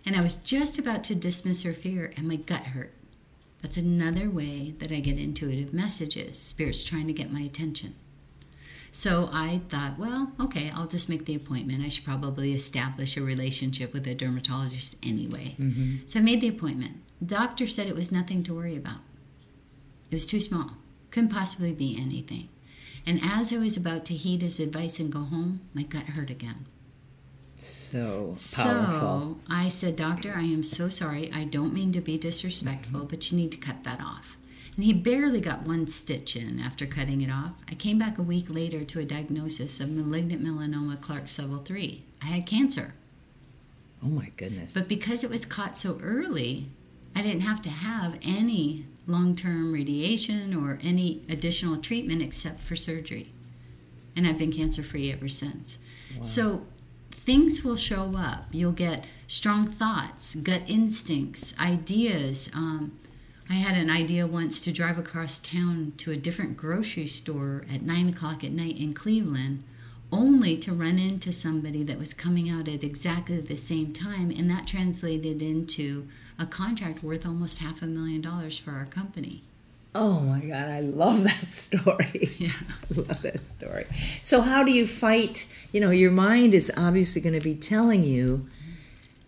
And 0.06 0.16
I 0.16 0.22
was 0.22 0.36
just 0.36 0.78
about 0.78 1.04
to 1.04 1.14
dismiss 1.14 1.62
her 1.62 1.74
fear 1.74 2.12
and 2.16 2.28
my 2.28 2.36
gut 2.36 2.66
hurt. 2.66 2.92
That's 3.62 3.76
another 3.76 4.30
way 4.30 4.74
that 4.78 4.92
I 4.92 5.00
get 5.00 5.18
intuitive 5.18 5.74
messages. 5.74 6.38
Spirit's 6.38 6.84
trying 6.84 7.08
to 7.08 7.12
get 7.12 7.32
my 7.32 7.40
attention. 7.40 7.94
So 8.92 9.28
I 9.32 9.60
thought, 9.68 9.98
well, 9.98 10.32
okay, 10.40 10.70
I'll 10.74 10.86
just 10.86 11.08
make 11.08 11.24
the 11.24 11.34
appointment. 11.34 11.84
I 11.84 11.88
should 11.88 12.04
probably 12.04 12.52
establish 12.54 13.16
a 13.16 13.22
relationship 13.22 13.92
with 13.92 14.06
a 14.06 14.14
dermatologist 14.14 14.96
anyway. 15.02 15.56
Mm-hmm. 15.58 16.06
So 16.06 16.20
I 16.20 16.22
made 16.22 16.40
the 16.40 16.48
appointment. 16.48 16.96
The 17.20 17.34
doctor 17.34 17.66
said 17.66 17.86
it 17.86 17.94
was 17.94 18.12
nothing 18.12 18.42
to 18.44 18.54
worry 18.54 18.76
about. 18.76 19.00
It 20.10 20.14
was 20.14 20.26
too 20.26 20.40
small. 20.40 20.76
Couldn't 21.10 21.30
possibly 21.30 21.72
be 21.72 21.98
anything. 22.00 22.48
And 23.08 23.20
as 23.24 23.54
I 23.54 23.56
was 23.56 23.74
about 23.74 24.04
to 24.04 24.14
heed 24.14 24.42
his 24.42 24.60
advice 24.60 25.00
and 25.00 25.10
go 25.10 25.20
home, 25.20 25.62
my 25.72 25.82
gut 25.82 26.04
hurt 26.04 26.28
again. 26.28 26.66
So 27.56 28.36
powerful. 28.54 29.38
So 29.38 29.38
I 29.48 29.70
said, 29.70 29.96
Doctor, 29.96 30.34
I 30.36 30.42
am 30.42 30.62
so 30.62 30.90
sorry. 30.90 31.32
I 31.32 31.44
don't 31.44 31.72
mean 31.72 31.90
to 31.92 32.02
be 32.02 32.18
disrespectful, 32.18 33.06
but 33.06 33.32
you 33.32 33.38
need 33.38 33.50
to 33.52 33.56
cut 33.56 33.82
that 33.84 34.02
off. 34.02 34.36
And 34.76 34.84
he 34.84 34.92
barely 34.92 35.40
got 35.40 35.62
one 35.62 35.86
stitch 35.86 36.36
in 36.36 36.60
after 36.60 36.84
cutting 36.84 37.22
it 37.22 37.30
off. 37.30 37.54
I 37.70 37.76
came 37.76 37.98
back 37.98 38.18
a 38.18 38.22
week 38.22 38.50
later 38.50 38.84
to 38.84 39.00
a 39.00 39.06
diagnosis 39.06 39.80
of 39.80 39.88
malignant 39.88 40.44
melanoma 40.44 41.00
Clark's 41.00 41.38
level 41.38 41.60
3. 41.64 42.04
I 42.20 42.26
had 42.26 42.44
cancer. 42.44 42.92
oh 44.04 44.08
my 44.08 44.30
goodness. 44.36 44.74
But 44.74 44.86
because 44.86 45.24
it 45.24 45.30
was 45.30 45.46
caught 45.46 45.78
so 45.78 45.98
early, 46.02 46.68
I 47.16 47.22
didn't 47.22 47.40
have 47.40 47.62
to 47.62 47.70
have 47.70 48.18
any 48.20 48.84
long 49.08 49.34
term 49.34 49.72
radiation 49.72 50.54
or 50.54 50.78
any 50.82 51.22
additional 51.28 51.78
treatment 51.78 52.22
except 52.22 52.60
for 52.60 52.76
surgery. 52.76 53.32
And 54.14 54.26
I've 54.26 54.38
been 54.38 54.52
cancer 54.52 54.82
free 54.82 55.10
ever 55.10 55.28
since. 55.28 55.78
So 56.20 56.66
things 57.10 57.64
will 57.64 57.76
show 57.76 58.14
up. 58.16 58.46
You'll 58.52 58.72
get 58.72 59.06
strong 59.26 59.66
thoughts, 59.66 60.34
gut 60.36 60.62
instincts, 60.66 61.54
ideas. 61.58 62.48
Um, 62.52 62.98
I 63.50 63.54
had 63.54 63.76
an 63.76 63.90
idea 63.90 64.26
once 64.26 64.60
to 64.62 64.72
drive 64.72 64.98
across 64.98 65.38
town 65.38 65.94
to 65.98 66.10
a 66.10 66.16
different 66.16 66.56
grocery 66.56 67.06
store 67.06 67.64
at 67.72 67.82
9 67.82 68.10
o'clock 68.10 68.44
at 68.44 68.52
night 68.52 68.78
in 68.78 68.92
Cleveland 68.92 69.62
only 70.10 70.56
to 70.58 70.72
run 70.72 70.98
into 70.98 71.32
somebody 71.32 71.82
that 71.84 71.98
was 71.98 72.14
coming 72.14 72.48
out 72.48 72.68
at 72.68 72.82
exactly 72.82 73.40
the 73.40 73.56
same 73.56 73.92
time, 73.92 74.30
and 74.30 74.50
that 74.50 74.66
translated 74.66 75.42
into 75.42 76.08
a 76.38 76.46
contract 76.46 77.02
worth 77.02 77.26
almost 77.26 77.58
half 77.58 77.82
a 77.82 77.86
million 77.86 78.20
dollars 78.20 78.58
for 78.58 78.70
our 78.72 78.86
company. 78.86 79.42
Oh 79.94 80.20
my 80.20 80.40
God, 80.40 80.68
I 80.68 80.80
love 80.80 81.24
that 81.24 81.50
story. 81.50 82.34
Yeah. 82.38 82.52
I 82.58 82.94
love 83.00 83.22
that 83.22 83.44
story. 83.44 83.86
So, 84.22 84.40
how 84.40 84.62
do 84.62 84.72
you 84.72 84.86
fight? 84.86 85.46
You 85.72 85.80
know, 85.80 85.90
your 85.90 86.10
mind 86.10 86.54
is 86.54 86.70
obviously 86.76 87.20
going 87.20 87.34
to 87.34 87.40
be 87.40 87.54
telling 87.54 88.04
you, 88.04 88.46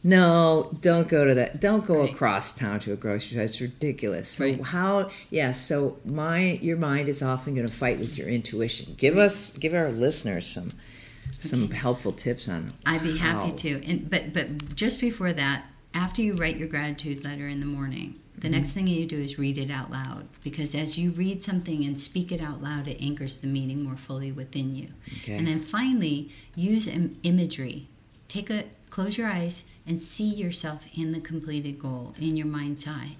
no, 0.02 0.70
don't 0.80 1.08
go 1.08 1.24
to 1.26 1.34
that. 1.34 1.60
Don't 1.60 1.84
go 1.86 2.00
Right. 2.00 2.10
across 2.10 2.52
town 2.54 2.80
to 2.80 2.92
a 2.92 2.96
grocery 2.96 3.32
store. 3.32 3.42
It's 3.42 3.60
ridiculous. 3.60 4.28
So, 4.28 4.44
Right. 4.46 4.62
how? 4.62 5.10
Yeah. 5.30 5.52
So, 5.52 5.98
my 6.06 6.52
your 6.62 6.76
mind 6.78 7.08
is 7.08 7.22
often 7.22 7.54
going 7.54 7.66
to 7.66 7.72
fight 7.72 7.98
with 7.98 8.16
your 8.16 8.28
intuition. 8.28 8.94
Give 8.96 9.18
us, 9.18 9.52
give 9.58 9.74
our 9.74 9.90
listeners 9.90 10.46
some 10.46 10.72
some 11.38 11.70
helpful 11.70 12.12
tips 12.12 12.48
on. 12.48 12.68
I'd 12.86 13.02
be 13.02 13.16
happy 13.16 13.52
to. 13.52 13.84
And 13.86 14.08
but 14.10 14.32
but 14.32 14.74
just 14.74 15.00
before 15.00 15.32
that, 15.34 15.64
after 15.94 16.22
you 16.22 16.34
write 16.34 16.56
your 16.56 16.68
gratitude 16.68 17.24
letter 17.24 17.46
in 17.48 17.60
the 17.60 17.66
morning, 17.66 18.14
the 18.38 18.48
Mm-hmm. 18.48 18.56
next 18.56 18.72
thing 18.72 18.86
you 18.86 19.04
do 19.06 19.18
is 19.18 19.38
read 19.38 19.58
it 19.58 19.70
out 19.70 19.90
loud 19.90 20.26
because 20.42 20.74
as 20.74 20.98
you 20.98 21.10
read 21.10 21.42
something 21.42 21.84
and 21.84 22.00
speak 22.00 22.32
it 22.32 22.40
out 22.42 22.62
loud, 22.62 22.88
it 22.88 22.96
anchors 23.00 23.36
the 23.38 23.46
meaning 23.46 23.84
more 23.84 23.96
fully 23.96 24.32
within 24.32 24.74
you. 24.74 24.88
Okay. 25.18 25.34
And 25.34 25.46
then 25.46 25.60
finally, 25.60 26.30
use 26.56 26.86
Im- 26.86 27.16
imagery. 27.22 27.86
Take 28.28 28.48
a 28.50 28.64
close 28.88 29.16
your 29.18 29.28
eyes 29.28 29.62
and 29.90 30.00
see 30.00 30.22
yourself 30.32 30.84
in 30.96 31.10
the 31.10 31.18
completed 31.20 31.76
goal 31.80 32.14
in 32.20 32.36
your 32.36 32.46
mind's 32.46 32.86
eye. 32.86 33.16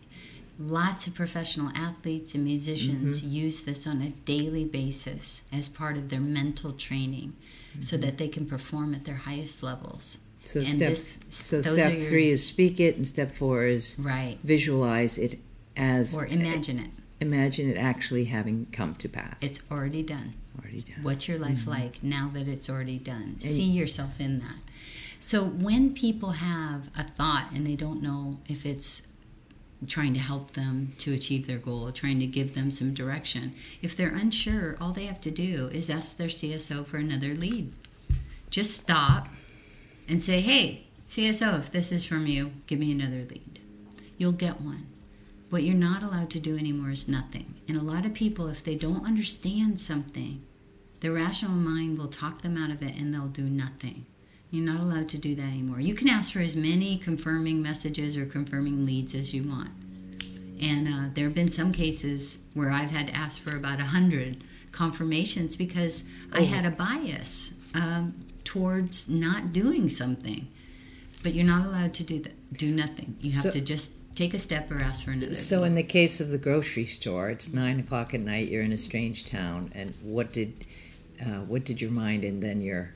Lots 0.57 1.09
of 1.09 1.15
professional 1.17 1.71
athletes 1.75 2.33
and 2.35 2.45
musicians 2.45 3.23
Mm-hmm. 3.23 3.33
use 3.45 3.63
this 3.63 3.89
on 3.89 4.01
a 4.03 4.11
daily 4.25 4.65
basis 4.65 5.43
as 5.53 5.69
part 5.69 5.97
of 5.97 6.11
their 6.11 6.21
mental 6.21 6.73
training 6.73 7.33
so 7.81 7.97
Mm-hmm. 7.97 8.07
that 8.07 8.19
they 8.19 8.29
can 8.29 8.47
perform 8.47 8.95
at 8.95 9.05
their 9.05 9.17
highest 9.17 9.65
levels. 9.65 10.19
So 10.43 10.61
And 10.61 10.69
step 10.69 10.91
this- 10.91 11.19
so 11.29 11.61
step 11.61 11.99
your- 11.99 12.09
three 12.09 12.31
is 12.31 12.45
speak 12.47 12.79
it, 12.79 12.97
and 12.97 13.07
step 13.07 13.35
four 13.35 13.67
is 13.67 13.97
Right. 13.99 14.39
visualize 14.45 15.19
it 15.19 15.41
as 15.77 16.15
Or 16.17 16.27
imagine 16.27 16.79
it. 16.79 16.91
imagine 17.21 17.69
it 17.69 17.77
actually 17.77 18.27
having 18.27 18.67
come 18.71 18.95
to 18.97 19.09
pass. 19.09 19.37
It's 19.41 19.61
already 19.73 20.03
done. 20.05 20.35
already 20.61 20.83
done. 20.83 21.03
What's 21.03 21.27
your 21.27 21.39
life 21.39 21.67
like 21.67 22.03
now 22.03 22.31
that 22.35 22.47
it's 22.47 22.69
already 22.71 22.99
done? 22.99 23.23
Mm-hmm. 23.39 23.47
And- 23.49 23.57
See 23.57 23.71
yourself 23.71 24.21
in 24.21 24.39
that. 24.41 24.59
So 25.23 25.45
when 25.45 25.93
people 25.93 26.31
have 26.31 26.91
a 26.97 27.05
thought 27.05 27.53
and 27.53 27.67
they 27.67 27.77
don't 27.77 28.03
know 28.03 28.39
if 28.49 28.65
it's 28.65 29.03
trying 29.87 30.15
to 30.15 30.21
help 30.21 30.55
them 30.55 30.95
to 30.99 31.13
achieve 31.13 31.47
their 31.47 31.59
goal, 31.59 31.93
trying 31.93 32.19
to 32.21 32.27
give 32.27 32.55
them 32.55 32.71
some 32.71 32.95
direction, 32.95 33.55
if 33.83 33.95
they're 33.95 34.15
unsure, 34.15 34.79
all 34.81 34.93
they 34.93 35.05
have 35.05 35.21
to 35.21 35.31
do 35.31 35.69
is 35.73 35.91
ask 35.91 36.17
their 36.17 36.29
CSO 36.29 36.87
for 36.87 36.97
another 36.97 37.35
lead. 37.35 37.71
Just 38.49 38.75
stop 38.75 39.29
and 40.09 40.23
say, 40.23 40.41
"Hey, 40.41 40.87
CSO, 41.07 41.59
if 41.59 41.71
this 41.71 41.93
is 41.93 42.05
from 42.05 42.27
you, 42.27 42.53
give 42.67 42.79
me 42.79 42.91
another 42.91 43.25
lead." 43.25 43.61
You'll 44.17 44.33
get 44.33 44.61
one. 44.63 44.87
What 45.51 45.65
you're 45.65 45.75
not 45.75 46.03
allowed 46.03 46.31
to 46.31 46.41
do 46.41 46.57
anymore 46.57 46.93
is 46.93 47.09
nothing. 47.09 47.55
And 47.69 47.77
a 47.77 47.83
lot 47.83 48.07
of 48.07 48.15
people, 48.15 48.47
if 48.47 48.65
they 48.65 48.75
don't 48.75 49.05
understand 49.05 49.81
something, 49.81 50.41
the 51.01 51.13
rational 51.13 51.53
mind 51.57 51.99
will 51.99 52.09
talk 52.09 52.41
them 52.41 52.57
out 52.57 52.71
of 52.71 52.83
it 52.83 52.97
and 52.97 53.13
they'll 53.13 53.29
do 53.29 53.49
nothing. 53.51 54.07
You're 54.51 54.65
not 54.65 54.81
allowed 54.81 55.09
to 55.11 55.19
do 55.19 55.35
that 55.37 55.43
anymore. 55.47 55.81
You 55.81 55.95
can 55.95 56.09
ask 56.09 56.33
for 56.33 56.41
as 56.41 56.57
many 56.57 56.99
confirming 56.99 57.63
messages 57.63 58.17
or 58.17 58.27
confirming 58.27 58.85
leads 58.85 59.15
as 59.15 59.33
you 59.33 59.45
want. 59.45 59.71
And 60.61 60.89
uh, 60.89 61.09
there 61.15 61.25
have 61.25 61.35
been 61.35 61.51
some 61.51 61.73
cases 61.73 62.39
where 62.55 62.71
I've 62.71 62.91
had 62.91 63.07
to 63.07 63.15
ask 63.15 63.41
for 63.41 63.57
about 63.57 63.81
a 63.81 63.85
hundred 63.85 64.43
confirmations 64.73 65.57
because 65.57 66.03
I 66.33 66.43
had 66.43 66.67
a 66.67 66.71
bias 66.71 67.53
um, 67.75 68.15
towards 68.45 69.09
not 69.09 69.53
doing 69.53 69.89
something. 69.89 70.49
But 71.23 71.35
you're 71.35 71.47
not 71.47 71.67
allowed 71.67 71.95
to 71.95 72.03
do 72.03 72.19
that. 72.21 72.33
Do 72.55 72.71
nothing. 72.71 73.17
You 73.21 73.31
have 73.33 73.43
So- 73.43 73.51
to 73.53 73.61
just 73.61 73.93
take 74.15 74.35
a 74.35 74.39
step 74.39 74.71
or 74.71 74.79
ask 74.79 75.05
for 75.05 75.13
another. 75.13 75.35
So, 75.35 75.65
in 75.65 75.75
the 75.75 75.83
case 75.83 76.21
of 76.21 76.31
the 76.31 76.39
grocery 76.39 76.87
store, 76.87 77.31
it's 77.31 77.53
nine 77.53 77.79
o'clock 77.79 78.13
at 78.15 78.21
night. 78.21 78.49
You're 78.49 78.63
in 78.65 78.73
a 78.73 78.79
strange 78.79 79.25
town, 79.27 79.71
and 79.75 79.95
what 80.03 80.33
did 80.33 80.53
uh, 81.21 81.41
what 81.41 81.65
did 81.65 81.81
your 81.81 81.91
mind 81.91 82.25
and 82.25 82.43
then 82.43 82.61
your 82.61 82.93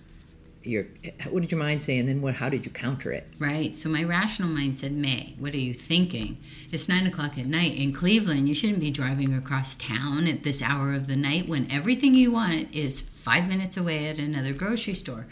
your 0.67 0.85
what 1.29 1.43
did 1.43 1.51
your 1.51 1.61
mind 1.61 1.83
say, 1.83 1.99
and 1.99 2.09
then 2.09 2.21
what? 2.21 2.35
How 2.35 2.49
did 2.49 2.65
you 2.65 2.73
counter 2.73 3.13
it? 3.13 3.27
Right. 3.39 3.75
So 3.77 3.89
my 3.89 4.03
rational 4.05 4.49
mind 4.49 4.77
said, 4.77 4.93
May, 4.93 5.35
what 5.39 5.55
are 5.55 5.59
you 5.59 5.75
thinking? 5.75 6.39
It's 6.73 6.89
nine 6.89 7.07
o'clock 7.07 7.39
at 7.39 7.47
night 7.47 7.75
in 7.77 7.93
Cleveland. 7.93 8.49
You 8.49 8.55
shouldn't 8.55 8.81
be 8.81 8.91
driving 8.91 9.35
across 9.35 9.77
town 9.77 10.27
at 10.27 10.43
this 10.43 10.63
hour 10.63 10.95
of 10.95 11.07
the 11.07 11.17
night 11.17 11.49
when 11.49 11.71
everything 11.71 12.15
you 12.15 12.33
want 12.33 12.75
is 12.75 13.01
five 13.01 13.49
minutes 13.49 13.77
away 13.77 14.09
at 14.09 14.19
another 14.19 14.53
grocery 14.53 14.95
store. 14.95 15.27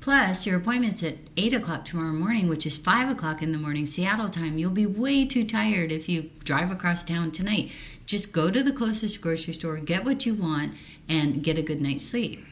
Plus, 0.00 0.46
your 0.46 0.56
appointment's 0.56 1.00
at 1.04 1.16
8 1.36 1.54
o'clock 1.54 1.84
tomorrow 1.84 2.12
morning, 2.12 2.48
which 2.48 2.66
is 2.66 2.76
5 2.76 3.10
o'clock 3.10 3.40
in 3.40 3.52
the 3.52 3.58
morning 3.58 3.86
Seattle 3.86 4.30
time. 4.30 4.58
You'll 4.58 4.72
be 4.72 4.84
way 4.84 5.24
too 5.24 5.46
tired 5.46 5.92
if 5.92 6.08
you 6.08 6.28
drive 6.42 6.72
across 6.72 7.04
town 7.04 7.30
tonight. 7.30 7.70
Just 8.04 8.32
go 8.32 8.50
to 8.50 8.64
the 8.64 8.72
closest 8.72 9.20
grocery 9.20 9.54
store, 9.54 9.76
get 9.76 10.04
what 10.04 10.26
you 10.26 10.34
want, 10.34 10.74
and 11.08 11.44
get 11.44 11.56
a 11.56 11.62
good 11.62 11.80
night's 11.80 12.04
sleep. 12.04 12.44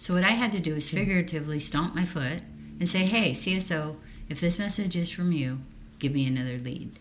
So, 0.00 0.14
what 0.14 0.22
I 0.22 0.30
had 0.30 0.52
to 0.52 0.60
do 0.60 0.76
is 0.76 0.88
hmm. 0.88 0.96
figuratively 0.96 1.58
stomp 1.58 1.92
my 1.92 2.06
foot 2.06 2.42
and 2.78 2.88
say, 2.88 3.04
hey, 3.04 3.32
CSO, 3.32 3.96
if 4.28 4.40
this 4.40 4.56
message 4.56 4.94
is 4.94 5.10
from 5.10 5.32
you, 5.32 5.58
give 5.98 6.12
me 6.12 6.24
another 6.24 6.56
lead. 6.56 7.00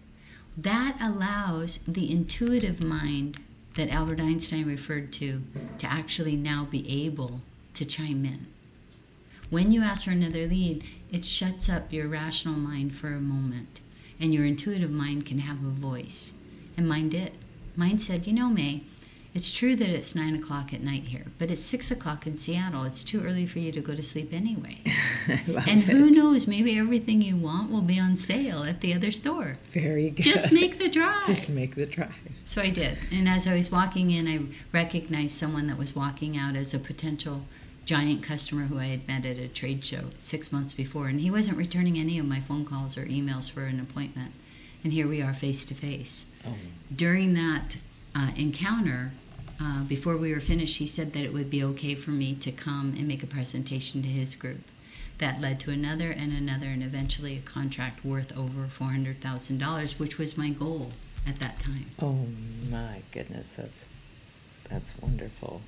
That 0.57 0.97
allows 0.99 1.77
the 1.87 2.11
intuitive 2.11 2.83
mind 2.83 3.37
that 3.75 3.89
Albert 3.89 4.19
Einstein 4.19 4.65
referred 4.65 5.13
to 5.13 5.43
to 5.77 5.85
actually 5.85 6.35
now 6.35 6.65
be 6.65 7.05
able 7.05 7.43
to 7.75 7.85
chime 7.85 8.25
in. 8.25 8.47
When 9.51 9.71
you 9.71 9.81
ask 9.81 10.05
for 10.05 10.11
another 10.11 10.47
lead, 10.47 10.83
it 11.11 11.23
shuts 11.23 11.69
up 11.69 11.93
your 11.93 12.07
rational 12.07 12.57
mind 12.57 12.95
for 12.95 13.13
a 13.13 13.21
moment, 13.21 13.79
and 14.19 14.33
your 14.33 14.43
intuitive 14.43 14.89
mind 14.89 15.27
can 15.27 15.37
have 15.37 15.63
a 15.63 15.69
voice. 15.69 16.33
And 16.75 16.89
mine 16.89 17.09
did. 17.09 17.33
Mine 17.75 17.99
said, 17.99 18.25
You 18.25 18.33
know, 18.33 18.49
May, 18.49 18.85
it's 19.37 19.51
true 19.51 19.75
that 19.75 19.87
it's 19.87 20.15
nine 20.15 20.33
o'clock 20.33 20.73
at 20.73 20.81
night 20.81 21.03
here, 21.03 21.27
but 21.37 21.51
it's 21.51 21.61
six 21.61 21.91
o'clock 21.91 22.25
in 22.25 22.37
Seattle. 22.37 22.85
It's 22.85 23.03
too 23.03 23.21
early 23.23 23.45
for 23.45 23.59
you 23.59 23.71
to 23.71 23.81
go 23.81 23.93
to 23.93 24.01
sleep 24.01 24.33
anyway. 24.33 24.79
And 25.67 25.81
it. 25.81 25.85
who 25.85 26.09
knows, 26.09 26.47
maybe 26.47 26.79
everything 26.79 27.21
you 27.21 27.37
want 27.37 27.69
will 27.69 27.83
be 27.83 27.99
on 27.99 28.17
sale 28.17 28.63
at 28.63 28.81
the 28.81 28.95
other 28.95 29.11
store. 29.11 29.59
Very 29.69 30.09
good. 30.09 30.23
Just 30.23 30.51
make 30.51 30.79
the 30.79 30.89
drive. 30.89 31.23
Just 31.27 31.49
make 31.49 31.75
the 31.75 31.85
drive. 31.85 32.15
So 32.45 32.63
I 32.63 32.71
did. 32.71 32.97
And 33.11 33.29
as 33.29 33.45
I 33.45 33.53
was 33.53 33.71
walking 33.71 34.09
in, 34.09 34.27
I 34.27 34.39
recognized 34.75 35.35
someone 35.35 35.67
that 35.67 35.77
was 35.77 35.95
walking 35.95 36.35
out 36.35 36.55
as 36.55 36.73
a 36.73 36.79
potential 36.79 37.43
giant 37.85 38.23
customer 38.23 38.63
who 38.63 38.79
I 38.79 38.85
had 38.85 39.07
met 39.07 39.23
at 39.23 39.37
a 39.37 39.47
trade 39.47 39.85
show 39.85 40.05
six 40.17 40.51
months 40.51 40.73
before. 40.73 41.09
And 41.09 41.21
he 41.21 41.29
wasn't 41.29 41.59
returning 41.59 41.99
any 41.99 42.17
of 42.17 42.25
my 42.25 42.39
phone 42.39 42.65
calls 42.65 42.97
or 42.97 43.05
emails 43.05 43.51
for 43.51 43.65
an 43.65 43.79
appointment. 43.79 44.31
And 44.83 44.91
here 44.91 45.07
we 45.07 45.21
are 45.21 45.33
face 45.33 45.63
to 45.65 45.75
face. 45.75 46.25
Oh. 46.43 46.55
During 46.95 47.35
that 47.35 47.77
uh, 48.15 48.31
encounter, 48.35 49.11
uh, 49.59 49.83
before 49.83 50.17
we 50.17 50.33
were 50.33 50.39
finished, 50.39 50.77
he 50.77 50.85
said 50.85 51.13
that 51.13 51.23
it 51.23 51.33
would 51.33 51.49
be 51.49 51.63
okay 51.63 51.95
for 51.95 52.11
me 52.11 52.35
to 52.35 52.51
come 52.51 52.93
and 52.97 53.07
make 53.07 53.23
a 53.23 53.27
presentation 53.27 54.01
to 54.01 54.07
his 54.07 54.35
group. 54.35 54.61
That 55.17 55.41
led 55.41 55.59
to 55.61 55.71
another 55.71 56.11
and 56.11 56.31
another, 56.31 56.67
and 56.67 56.83
eventually 56.83 57.37
a 57.37 57.41
contract 57.41 58.05
worth 58.05 58.37
over 58.37 58.67
$400,000, 58.67 59.99
which 59.99 60.19
was 60.19 60.37
my 60.37 60.49
goal 60.51 60.91
at 61.27 61.39
that 61.39 61.59
time. 61.59 61.85
Oh 62.01 62.27
my 62.69 63.01
goodness, 63.11 63.47
that's 63.57 63.87
that's 64.69 64.91
wonderful. 65.01 65.61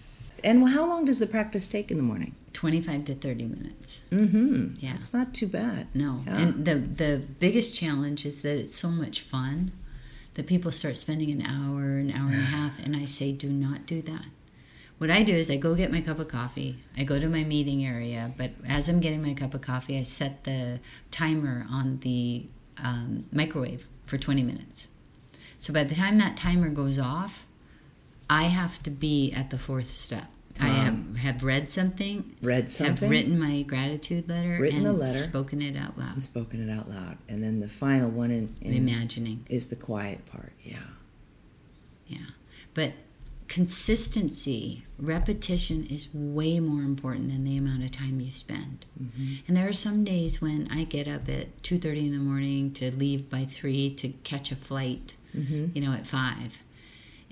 And 0.43 0.67
how 0.67 0.85
long 0.85 1.05
does 1.05 1.19
the 1.19 1.27
practice 1.27 1.67
take 1.67 1.91
in 1.91 1.97
the 1.97 2.03
morning? 2.03 2.35
25 2.53 3.05
to 3.05 3.15
30 3.15 3.45
minutes. 3.45 4.03
Mm-hmm. 4.11 4.73
Yeah. 4.79 4.95
It's 4.95 5.13
not 5.13 5.33
too 5.33 5.47
bad. 5.47 5.87
No. 5.93 6.21
Yeah. 6.25 6.37
And 6.37 6.65
the 6.65 6.75
the 6.75 7.23
biggest 7.39 7.75
challenge 7.75 8.25
is 8.25 8.41
that 8.43 8.57
it's 8.57 8.75
so 8.75 8.89
much 8.89 9.21
fun 9.21 9.71
that 10.39 10.47
people 10.47 10.71
start 10.71 10.95
spending 10.95 11.31
an 11.31 11.41
hour, 11.41 11.97
an 11.97 12.11
hour 12.11 12.29
and 12.29 12.39
a 12.39 12.45
half, 12.45 12.79
and 12.85 12.95
I 12.95 13.03
say, 13.03 13.33
do 13.33 13.49
not 13.49 13.85
do 13.85 14.01
that. 14.03 14.23
What 14.97 15.11
I 15.11 15.21
do 15.21 15.33
is 15.33 15.51
I 15.51 15.57
go 15.57 15.75
get 15.75 15.91
my 15.91 15.99
cup 15.99 16.17
of 16.17 16.29
coffee. 16.29 16.77
I 16.97 17.03
go 17.03 17.19
to 17.19 17.27
my 17.27 17.43
meeting 17.43 17.85
area, 17.85 18.31
but 18.37 18.51
as 18.65 18.87
I'm 18.87 19.01
getting 19.01 19.21
my 19.21 19.33
cup 19.33 19.53
of 19.53 19.59
coffee, 19.59 19.97
I 19.97 20.03
set 20.03 20.45
the 20.45 20.79
timer 21.11 21.67
on 21.69 21.99
the 22.03 22.47
um, 22.81 23.25
microwave 23.33 23.85
for 24.05 24.17
20 24.17 24.41
minutes. 24.43 24.87
So 25.57 25.73
by 25.73 25.83
the 25.83 25.93
time 25.93 26.17
that 26.19 26.37
timer 26.37 26.69
goes 26.69 26.97
off, 26.97 27.45
I 28.29 28.43
have 28.43 28.81
to 28.83 28.89
be 28.89 29.33
at 29.33 29.49
the 29.49 29.57
fourth 29.57 29.91
step. 29.91 30.29
I 30.59 30.67
Wow. 30.69 30.73
have, 30.83 31.15
have 31.17 31.43
read 31.43 31.69
something, 31.69 32.35
Read 32.41 32.69
something. 32.69 32.95
have 32.97 33.09
written 33.09 33.39
my 33.39 33.61
gratitude 33.63 34.27
letter, 34.27 34.57
Written 34.59 34.79
and 34.79 34.87
the 34.87 34.93
letter. 34.93 35.13
spoken 35.19 35.61
it 35.61 35.77
out 35.77 35.97
loud. 35.97 36.13
and 36.13 36.23
spoken 36.23 36.67
it 36.67 36.71
out 36.71 36.89
loud. 36.89 37.17
And 37.29 37.39
then 37.39 37.59
the 37.59 37.67
final 37.67 38.09
one 38.09 38.31
in, 38.31 38.53
in 38.61 38.73
Imagining, 38.73 39.45
is 39.49 39.67
the 39.67 39.75
quiet 39.75 40.25
part. 40.25 40.51
Yeah. 40.63 40.79
yeah. 42.07 42.17
But 42.73 42.93
consistency, 43.47 44.83
repetition 44.99 45.85
is 45.87 46.07
way 46.13 46.59
more 46.59 46.81
important 46.81 47.29
than 47.29 47.43
the 47.43 47.57
amount 47.57 47.83
of 47.83 47.91
time 47.91 48.19
you 48.19 48.31
spend. 48.31 48.85
Mm-hmm. 49.01 49.33
And 49.47 49.55
there 49.57 49.67
are 49.67 49.73
some 49.73 50.03
days 50.03 50.41
when 50.41 50.67
I 50.71 50.83
get 50.83 51.07
up 51.07 51.29
at 51.29 51.61
2:30 51.63 52.07
in 52.07 52.11
the 52.11 52.17
morning 52.19 52.71
to 52.73 52.91
leave 52.95 53.29
by 53.29 53.45
3 53.45 53.93
to 53.95 54.09
catch 54.23 54.51
a 54.51 54.55
flight, 54.55 55.13
Mm-hmm. 55.35 55.67
you 55.75 55.81
know, 55.81 55.93
at 55.93 56.07
5. 56.07 56.59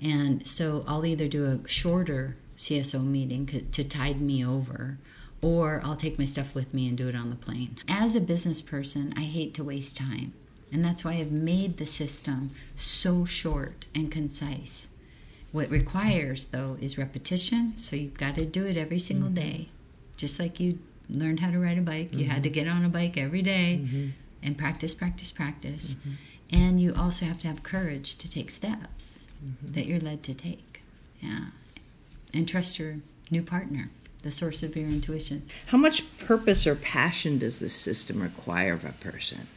And 0.00 0.46
so 0.46 0.84
I'll 0.86 1.04
either 1.04 1.26
do 1.26 1.46
a 1.46 1.66
shorter 1.68 2.36
CSO 2.58 3.04
meeting 3.04 3.46
to 3.70 3.84
tide 3.84 4.20
me 4.20 4.44
over 4.44 4.98
or 5.40 5.80
I'll 5.84 5.96
take 5.96 6.18
my 6.18 6.24
stuff 6.24 6.54
with 6.54 6.74
me 6.74 6.88
and 6.88 6.98
do 6.98 7.08
it 7.08 7.14
on 7.14 7.30
the 7.30 7.36
plane. 7.36 7.76
As 7.86 8.14
a 8.14 8.20
business 8.20 8.60
person, 8.60 9.14
I 9.16 9.20
hate 9.22 9.54
to 9.54 9.64
waste 9.64 9.96
time. 9.96 10.32
And 10.72 10.84
that's 10.84 11.04
why 11.04 11.14
I've 11.14 11.32
made 11.32 11.76
the 11.76 11.86
system 11.86 12.50
so 12.74 13.24
short 13.24 13.86
and 13.94 14.10
concise. 14.10 14.88
What 15.52 15.70
requires, 15.70 16.46
though, 16.46 16.76
is 16.80 16.98
repetition. 16.98 17.74
So 17.78 17.96
you've 17.96 18.18
got 18.18 18.34
to 18.34 18.44
do 18.44 18.66
it 18.66 18.76
every 18.76 18.98
single 18.98 19.28
mm-hmm. 19.28 19.48
day. 19.50 19.68
Just 20.16 20.38
like 20.38 20.60
you 20.60 20.78
learned 21.08 21.40
how 21.40 21.50
to 21.50 21.58
ride 21.58 21.78
a 21.78 21.82
bike, 21.82 22.12
you 22.12 22.26
had 22.26 22.42
to 22.42 22.50
mm-hmm. 22.50 22.54
get 22.54 22.68
on 22.68 22.84
a 22.84 22.88
bike 22.88 23.16
every 23.16 23.40
day 23.40 23.80
mm-hmm. 23.82 24.08
and 24.42 24.58
practice, 24.58 24.94
practice, 24.94 25.32
practice. 25.32 25.96
And 26.50 26.80
you 26.80 26.92
also 26.94 27.24
have 27.24 27.38
to 27.40 27.48
have 27.48 27.62
courage 27.62 28.16
to 28.16 28.30
take 28.30 28.50
steps 28.50 29.26
that 29.62 29.86
you're 29.86 30.00
led 30.00 30.22
to 30.24 30.34
take. 30.34 30.82
Yeah. 31.20 31.46
And 32.34 32.46
trust 32.46 32.78
your 32.78 32.96
new 33.30 33.42
partner, 33.42 33.90
the 34.22 34.30
source 34.30 34.62
of 34.62 34.76
your 34.76 34.86
intuition. 34.86 35.42
How 35.66 35.78
much 35.78 36.04
purpose 36.18 36.66
or 36.66 36.74
passion 36.74 37.38
does 37.38 37.58
this 37.58 37.72
system 37.72 38.22
require 38.22 38.74
of 38.74 38.84
a 38.84 38.92
person? 38.92 39.48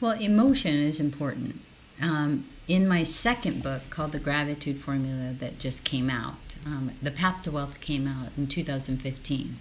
Well, 0.00 0.20
emotion 0.20 0.74
is 0.74 1.00
important. 1.00 1.60
Um, 2.00 2.46
in 2.66 2.88
my 2.88 3.04
second 3.04 3.62
book 3.62 3.82
called 3.90 4.12
The 4.12 4.18
Gratitude 4.18 4.80
Formula 4.80 5.34
that 5.40 5.58
just 5.58 5.84
came 5.84 6.08
out, 6.08 6.54
um, 6.64 6.92
The 7.02 7.10
Path 7.10 7.42
to 7.42 7.50
Wealth 7.50 7.80
came 7.80 8.06
out 8.06 8.30
in 8.36 8.46
2015. 8.46 9.56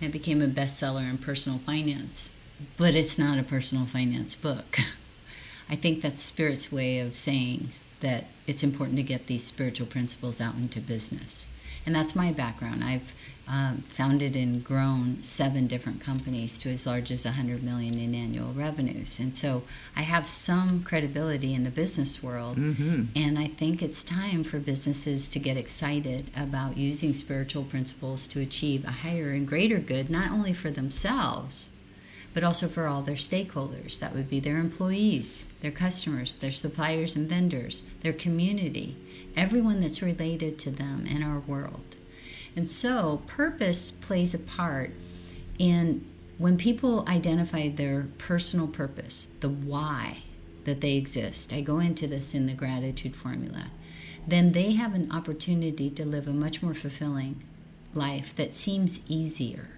And 0.00 0.08
it 0.08 0.12
became 0.12 0.42
a 0.42 0.48
bestseller 0.48 1.08
in 1.08 1.18
personal 1.18 1.58
finance. 1.60 2.30
But 2.76 2.94
it's 2.94 3.18
not 3.18 3.38
a 3.38 3.42
personal 3.42 3.86
finance 3.86 4.34
book. 4.34 4.78
I 5.68 5.76
think 5.76 6.02
that's 6.02 6.22
Spirit's 6.22 6.70
way 6.70 6.98
of 6.98 7.16
saying 7.16 7.72
that 8.00 8.26
it's 8.46 8.62
important 8.62 8.96
to 8.98 9.02
get 9.02 9.26
these 9.26 9.44
spiritual 9.44 9.86
principles 9.86 10.40
out 10.40 10.56
into 10.56 10.80
business. 10.80 11.48
And 11.84 11.94
that's 11.94 12.14
my 12.14 12.32
background. 12.32 12.84
I've 12.84 13.12
um, 13.48 13.82
founded 13.88 14.36
and 14.36 14.62
grown 14.62 15.22
seven 15.22 15.66
different 15.66 16.00
companies 16.00 16.56
to 16.58 16.70
as 16.70 16.86
large 16.86 17.10
as 17.10 17.24
100 17.24 17.62
million 17.62 17.98
in 17.98 18.14
annual 18.14 18.52
revenues. 18.52 19.18
And 19.18 19.34
so 19.34 19.64
I 19.96 20.02
have 20.02 20.28
some 20.28 20.84
credibility 20.84 21.52
in 21.52 21.64
the 21.64 21.70
business 21.70 22.22
world. 22.22 22.56
And 23.16 23.38
I 23.38 23.46
think 23.46 23.82
it's 23.82 24.02
time 24.04 24.44
for 24.44 24.58
businesses 24.60 25.28
to 25.30 25.38
get 25.40 25.56
excited 25.56 26.30
about 26.36 26.76
using 26.78 27.14
spiritual 27.14 27.64
principles 27.64 28.26
to 28.28 28.40
achieve 28.40 28.84
a 28.84 28.90
higher 28.90 29.32
and 29.32 29.46
greater 29.46 29.78
good, 29.78 30.08
not 30.08 30.30
only 30.30 30.52
for 30.52 30.70
themselves, 30.70 31.68
but 32.34 32.44
also 32.44 32.68
for 32.68 32.86
all 32.86 33.02
their 33.02 33.16
stakeholders. 33.16 33.98
That 33.98 34.14
would 34.14 34.28
be 34.28 34.40
their 34.40 34.58
employees, 34.58 35.46
their 35.60 35.70
customers, 35.70 36.34
their 36.36 36.50
suppliers 36.50 37.14
and 37.14 37.28
vendors, 37.28 37.82
their 38.00 38.12
community, 38.12 38.96
everyone 39.36 39.80
that's 39.80 40.02
related 40.02 40.58
to 40.60 40.70
them 40.70 41.06
in 41.06 41.22
our 41.22 41.40
world. 41.40 41.96
And 42.56 42.70
so, 42.70 43.22
purpose 43.26 43.90
plays 43.90 44.34
a 44.34 44.38
part 44.38 44.92
in 45.58 46.06
when 46.38 46.56
people 46.56 47.04
identify 47.08 47.68
their 47.68 48.08
personal 48.18 48.66
purpose, 48.66 49.28
the 49.40 49.48
why 49.48 50.18
that 50.64 50.80
they 50.80 50.96
exist. 50.96 51.52
I 51.52 51.60
go 51.60 51.78
into 51.78 52.06
this 52.06 52.34
in 52.34 52.46
the 52.46 52.54
gratitude 52.54 53.14
formula. 53.14 53.70
Then 54.26 54.52
they 54.52 54.72
have 54.72 54.94
an 54.94 55.10
opportunity 55.10 55.90
to 55.90 56.04
live 56.04 56.28
a 56.28 56.32
much 56.32 56.62
more 56.62 56.74
fulfilling 56.74 57.42
life 57.94 58.34
that 58.36 58.54
seems 58.54 59.00
easier 59.08 59.68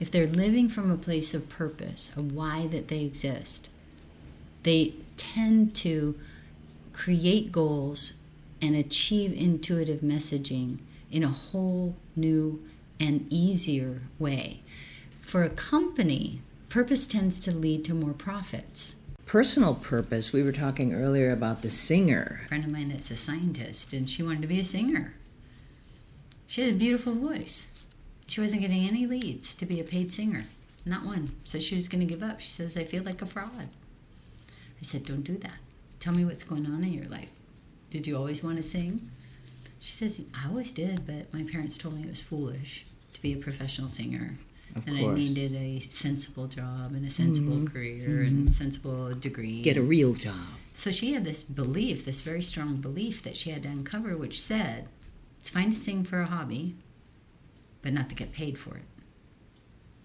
if 0.00 0.10
they're 0.10 0.26
living 0.26 0.68
from 0.68 0.90
a 0.90 0.96
place 0.96 1.34
of 1.34 1.48
purpose, 1.48 2.10
a 2.16 2.22
why 2.22 2.66
that 2.68 2.88
they 2.88 3.02
exist, 3.04 3.68
they 4.62 4.94
tend 5.16 5.74
to 5.76 6.18
create 6.92 7.52
goals 7.52 8.12
and 8.60 8.74
achieve 8.74 9.32
intuitive 9.32 10.00
messaging 10.00 10.78
in 11.10 11.22
a 11.22 11.28
whole 11.28 11.94
new 12.16 12.62
and 12.98 13.26
easier 13.30 14.00
way. 14.18 14.60
For 15.20 15.42
a 15.42 15.50
company, 15.50 16.40
purpose 16.68 17.06
tends 17.06 17.38
to 17.40 17.52
lead 17.52 17.84
to 17.86 17.94
more 17.94 18.12
profits. 18.12 18.96
Personal 19.26 19.74
purpose, 19.74 20.32
we 20.32 20.42
were 20.42 20.52
talking 20.52 20.92
earlier 20.92 21.30
about 21.30 21.62
the 21.62 21.70
singer. 21.70 22.42
A 22.44 22.48
friend 22.48 22.64
of 22.64 22.70
mine 22.70 22.88
that's 22.90 23.10
a 23.10 23.16
scientist, 23.16 23.92
and 23.92 24.08
she 24.08 24.22
wanted 24.22 24.42
to 24.42 24.48
be 24.48 24.60
a 24.60 24.64
singer. 24.64 25.14
She 26.46 26.62
had 26.62 26.74
a 26.74 26.78
beautiful 26.78 27.14
voice. 27.14 27.68
She 28.34 28.40
wasn't 28.40 28.62
getting 28.62 28.88
any 28.88 29.06
leads 29.06 29.54
to 29.54 29.64
be 29.64 29.78
a 29.78 29.84
paid 29.84 30.12
singer, 30.12 30.46
not 30.84 31.04
one. 31.04 31.30
So 31.44 31.60
she 31.60 31.76
was 31.76 31.86
going 31.86 32.00
to 32.00 32.12
give 32.12 32.24
up. 32.24 32.40
She 32.40 32.50
says, 32.50 32.76
I 32.76 32.82
feel 32.82 33.04
like 33.04 33.22
a 33.22 33.26
fraud. 33.26 33.68
I 34.48 34.82
said, 34.82 35.06
Don't 35.06 35.22
do 35.22 35.38
that. 35.38 35.60
Tell 36.00 36.12
me 36.12 36.24
what's 36.24 36.42
going 36.42 36.66
on 36.66 36.82
in 36.82 36.92
your 36.92 37.06
life. 37.06 37.30
Did 37.90 38.08
you 38.08 38.16
always 38.16 38.42
want 38.42 38.56
to 38.56 38.64
sing? 38.64 39.08
She 39.78 39.92
says, 39.92 40.20
I 40.34 40.48
always 40.48 40.72
did, 40.72 41.06
but 41.06 41.32
my 41.32 41.44
parents 41.44 41.78
told 41.78 41.94
me 41.94 42.02
it 42.02 42.08
was 42.08 42.22
foolish 42.22 42.84
to 43.12 43.22
be 43.22 43.34
a 43.34 43.36
professional 43.36 43.88
singer. 43.88 44.36
Of 44.74 44.88
and 44.88 44.98
I 44.98 45.14
needed 45.14 45.54
a 45.54 45.78
sensible 45.88 46.48
job 46.48 46.94
and 46.94 47.06
a 47.06 47.10
sensible 47.10 47.58
mm-hmm. 47.58 47.66
career 47.66 48.08
mm-hmm. 48.08 48.26
and 48.26 48.48
a 48.48 48.52
sensible 48.52 49.14
degree. 49.14 49.62
Get 49.62 49.76
a 49.76 49.82
real 49.82 50.12
job. 50.12 50.58
So 50.72 50.90
she 50.90 51.12
had 51.12 51.24
this 51.24 51.44
belief, 51.44 52.04
this 52.04 52.20
very 52.20 52.42
strong 52.42 52.78
belief 52.78 53.22
that 53.22 53.36
she 53.36 53.50
had 53.50 53.62
to 53.62 53.68
uncover, 53.68 54.16
which 54.16 54.42
said, 54.42 54.88
it's 55.38 55.50
fine 55.50 55.70
to 55.70 55.76
sing 55.76 56.02
for 56.02 56.20
a 56.20 56.26
hobby, 56.26 56.74
but 57.84 57.92
not 57.92 58.08
to 58.08 58.16
get 58.16 58.32
paid 58.32 58.58
for 58.58 58.76
it. 58.76 58.82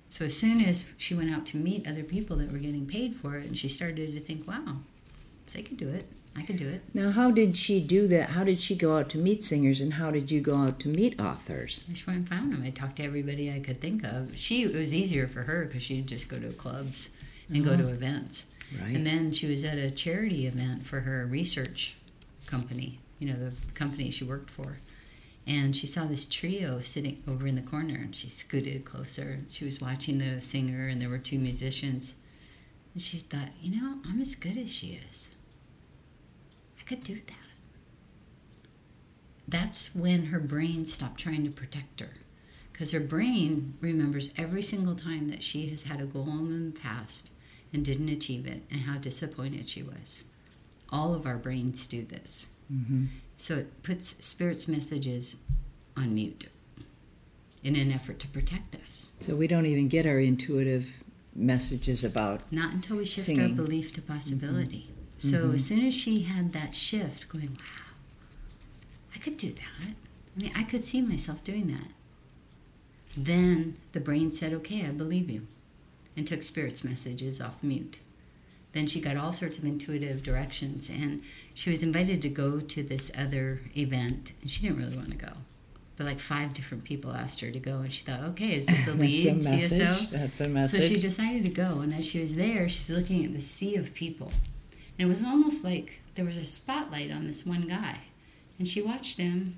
So 0.09 0.25
as 0.25 0.37
soon 0.37 0.61
as 0.61 0.85
she 0.97 1.15
went 1.15 1.31
out 1.31 1.45
to 1.47 1.57
meet 1.57 1.87
other 1.87 2.03
people 2.03 2.35
that 2.37 2.51
were 2.51 2.57
getting 2.59 2.85
paid 2.85 3.15
for 3.15 3.37
it, 3.37 3.47
and 3.47 3.57
she 3.57 3.69
started 3.69 4.13
to 4.13 4.19
think, 4.19 4.47
wow, 4.47 4.77
they 5.53 5.61
could 5.61 5.77
do 5.77 5.87
it, 5.87 6.05
I 6.35 6.41
could 6.41 6.57
do 6.57 6.67
it. 6.67 6.81
Now, 6.93 7.09
how 7.11 7.31
did 7.31 7.55
she 7.55 7.79
do 7.79 8.07
that? 8.07 8.29
How 8.29 8.43
did 8.43 8.59
she 8.59 8.75
go 8.75 8.97
out 8.97 9.09
to 9.09 9.17
meet 9.17 9.43
singers, 9.43 9.81
and 9.81 9.93
how 9.93 10.11
did 10.11 10.29
you 10.29 10.41
go 10.41 10.55
out 10.55 10.79
to 10.81 10.89
meet 10.89 11.19
authors? 11.21 11.85
I 11.87 11.93
just 11.93 12.05
went 12.05 12.19
and 12.19 12.29
found 12.29 12.51
them. 12.51 12.63
I 12.63 12.69
talked 12.69 12.97
to 12.97 13.03
everybody 13.03 13.51
I 13.51 13.59
could 13.59 13.79
think 13.79 14.03
of. 14.03 14.37
She 14.37 14.63
it 14.63 14.75
was 14.75 14.93
easier 14.93 15.27
for 15.27 15.43
her 15.43 15.65
because 15.65 15.81
she'd 15.81 16.07
just 16.07 16.27
go 16.27 16.37
to 16.39 16.51
clubs 16.53 17.09
and 17.49 17.63
go 17.63 17.75
to 17.77 17.83
uh-huh. 17.83 17.93
events. 17.93 18.45
Right. 18.79 18.95
And 18.95 19.05
then 19.05 19.31
she 19.31 19.47
was 19.47 19.63
at 19.63 19.77
a 19.77 19.89
charity 19.89 20.45
event 20.45 20.85
for 20.85 20.99
her 20.99 21.25
research 21.25 21.95
company, 22.45 22.99
you 23.19 23.27
know, 23.27 23.39
the 23.39 23.51
company 23.73 24.11
she 24.11 24.23
worked 24.23 24.51
for. 24.51 24.77
And 25.49 25.75
she 25.75 25.87
saw 25.87 26.05
this 26.05 26.27
trio 26.27 26.79
sitting 26.79 27.23
over 27.27 27.47
in 27.47 27.55
the 27.55 27.63
corner 27.63 27.95
and 27.95 28.15
she 28.15 28.29
scooted 28.29 28.85
closer. 28.85 29.39
She 29.47 29.65
was 29.65 29.81
watching 29.81 30.19
the 30.19 30.39
singer 30.39 30.87
and 30.87 31.01
there 31.01 31.09
were 31.09 31.17
two 31.17 31.39
musicians. 31.39 32.13
And 32.93 33.01
she 33.01 33.17
thought, 33.17 33.49
you 33.59 33.81
know, 33.81 33.99
I'm 34.05 34.21
as 34.21 34.35
good 34.35 34.57
as 34.57 34.71
she 34.71 34.99
is. 35.09 35.29
I 36.79 36.83
could 36.83 37.03
do 37.03 37.15
that. 37.15 37.33
That's 39.47 39.95
when 39.95 40.25
her 40.25 40.39
brain 40.39 40.85
stopped 40.85 41.19
trying 41.19 41.43
to 41.45 41.49
protect 41.49 41.99
her. 41.99 42.13
Because 42.71 42.91
her 42.91 42.99
brain 42.99 43.73
remembers 43.81 44.29
every 44.37 44.61
single 44.61 44.93
time 44.93 45.29
that 45.29 45.43
she 45.43 45.65
has 45.69 45.81
had 45.81 45.99
a 45.99 46.05
goal 46.05 46.29
in 46.29 46.73
the 46.73 46.79
past 46.79 47.31
and 47.73 47.83
didn't 47.83 48.09
achieve 48.09 48.45
it 48.45 48.61
and 48.69 48.81
how 48.81 48.99
disappointed 48.99 49.67
she 49.67 49.81
was. 49.81 50.25
All 50.89 51.15
of 51.15 51.25
our 51.25 51.37
brains 51.37 51.87
do 51.87 52.05
this. 52.05 52.49
Mm-hmm. 52.71 53.05
So 53.37 53.55
it 53.55 53.83
puts 53.83 54.15
Spirit's 54.23 54.67
messages 54.67 55.35
on 55.95 56.13
mute 56.13 56.47
in 57.63 57.75
an 57.75 57.91
effort 57.91 58.19
to 58.19 58.27
protect 58.27 58.75
us. 58.85 59.11
So 59.19 59.35
we 59.35 59.47
don't 59.47 59.65
even 59.65 59.87
get 59.87 60.05
our 60.05 60.19
intuitive 60.19 61.03
messages 61.35 62.03
about. 62.03 62.41
Not 62.51 62.73
until 62.73 62.97
we 62.97 63.05
shift 63.05 63.25
Singing. 63.25 63.51
our 63.51 63.55
belief 63.55 63.93
to 63.93 64.01
possibility. 64.01 64.89
So 65.17 65.51
as 65.51 65.65
soon 65.65 65.85
as 65.85 65.93
she 65.93 66.21
had 66.21 66.53
that 66.53 66.73
shift, 66.73 67.27
going, 67.27 67.49
wow, 67.49 67.93
I 69.13 69.19
could 69.19 69.35
do 69.35 69.51
that. 69.51 69.89
I 69.89 70.41
mean, 70.41 70.51
I 70.55 70.63
could 70.63 70.85
see 70.85 71.01
myself 71.01 71.43
doing 71.43 71.67
that. 71.67 71.87
Then 73.17 73.75
the 73.91 73.99
brain 73.99 74.31
said, 74.31 74.53
okay, 74.53 74.85
I 74.85 74.91
believe 74.91 75.29
you, 75.29 75.45
and 76.15 76.25
took 76.25 76.41
Spirit's 76.41 76.85
messages 76.85 77.41
off 77.41 77.61
mute. 77.61 77.99
Then 78.71 78.85
she 78.85 79.01
got 79.01 79.17
all 79.17 79.33
sorts 79.33 79.57
of 79.57 79.65
intuitive 79.65 80.21
directions, 80.21 80.89
and 80.89 81.23
she 81.55 81.71
was 81.71 81.81
invited 81.81 82.21
to 82.21 82.29
go 82.29 82.59
to 82.59 82.83
this 82.83 83.11
other 83.17 83.61
event, 83.75 84.33
and 84.41 84.49
she 84.49 84.61
didn't 84.61 84.77
really 84.77 84.95
want 84.95 85.09
to 85.11 85.17
go. 85.17 85.33
But 85.97 86.05
like 86.05 86.19
five 86.19 86.53
different 86.53 86.83
people 86.83 87.11
asked 87.11 87.41
her 87.41 87.51
to 87.51 87.59
go, 87.59 87.79
and 87.79 87.91
she 87.91 88.05
thought, 88.05 88.21
okay, 88.21 88.55
is 88.55 88.67
this 88.67 88.87
a 88.87 88.93
lead 88.93 89.41
That's 89.41 89.47
a 89.47 89.51
message. 89.51 90.09
That's 90.11 90.41
a 90.41 90.67
So 90.67 90.79
she 90.79 90.99
decided 90.99 91.43
to 91.43 91.49
go, 91.49 91.79
and 91.79 91.93
as 91.93 92.05
she 92.05 92.19
was 92.19 92.35
there, 92.35 92.69
she's 92.69 92.89
looking 92.89 93.25
at 93.25 93.33
the 93.33 93.41
sea 93.41 93.75
of 93.75 93.93
people. 93.93 94.31
And 94.97 95.05
it 95.05 95.09
was 95.09 95.23
almost 95.23 95.63
like 95.63 95.99
there 96.15 96.25
was 96.25 96.37
a 96.37 96.45
spotlight 96.45 97.11
on 97.11 97.25
this 97.25 97.45
one 97.45 97.67
guy. 97.67 97.97
And 98.59 98.67
she 98.67 98.81
watched 98.81 99.17
him, 99.17 99.57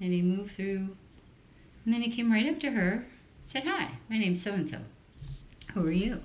and 0.00 0.12
he 0.12 0.22
moved 0.22 0.52
through. 0.52 0.96
And 1.84 1.94
then 1.94 2.02
he 2.02 2.10
came 2.10 2.30
right 2.30 2.48
up 2.48 2.60
to 2.60 2.70
her, 2.70 3.06
said, 3.44 3.64
Hi, 3.64 3.90
my 4.08 4.18
name's 4.18 4.42
so 4.42 4.52
and 4.52 4.68
so. 4.68 4.78
Who 5.74 5.86
are 5.86 5.90
you? 5.90 6.20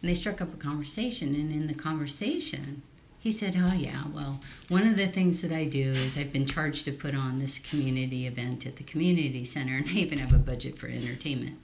And 0.00 0.10
they 0.10 0.14
struck 0.14 0.40
up 0.40 0.54
a 0.54 0.56
conversation, 0.56 1.34
and 1.34 1.52
in 1.52 1.66
the 1.66 1.74
conversation, 1.74 2.82
he 3.18 3.30
said, 3.30 3.54
Oh, 3.56 3.74
yeah, 3.74 4.04
well, 4.14 4.40
one 4.68 4.86
of 4.86 4.96
the 4.96 5.06
things 5.06 5.42
that 5.42 5.52
I 5.52 5.64
do 5.64 5.92
is 5.92 6.16
I've 6.16 6.32
been 6.32 6.46
charged 6.46 6.86
to 6.86 6.92
put 6.92 7.14
on 7.14 7.38
this 7.38 7.58
community 7.58 8.26
event 8.26 8.66
at 8.66 8.76
the 8.76 8.84
community 8.84 9.44
center, 9.44 9.76
and 9.76 9.86
I 9.86 9.92
even 9.92 10.18
have 10.18 10.32
a 10.32 10.38
budget 10.38 10.78
for 10.78 10.86
entertainment. 10.86 11.58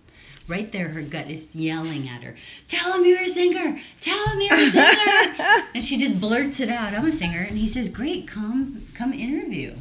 Right 0.48 0.70
there, 0.70 0.88
her 0.88 1.02
gut 1.02 1.30
is 1.30 1.56
yelling 1.56 2.08
at 2.08 2.22
her, 2.22 2.36
Tell 2.68 2.92
him 2.92 3.04
you're 3.04 3.22
a 3.22 3.28
singer! 3.28 3.78
Tell 4.00 4.28
him 4.28 4.40
you're 4.42 4.54
a 4.54 4.70
singer! 4.70 5.64
and 5.74 5.82
she 5.82 5.96
just 5.96 6.20
blurts 6.20 6.60
it 6.60 6.68
out, 6.68 6.94
I'm 6.94 7.06
a 7.06 7.12
singer. 7.12 7.40
And 7.40 7.58
he 7.58 7.66
says, 7.66 7.88
Great, 7.88 8.28
come, 8.28 8.86
come 8.94 9.12
interview. 9.12 9.74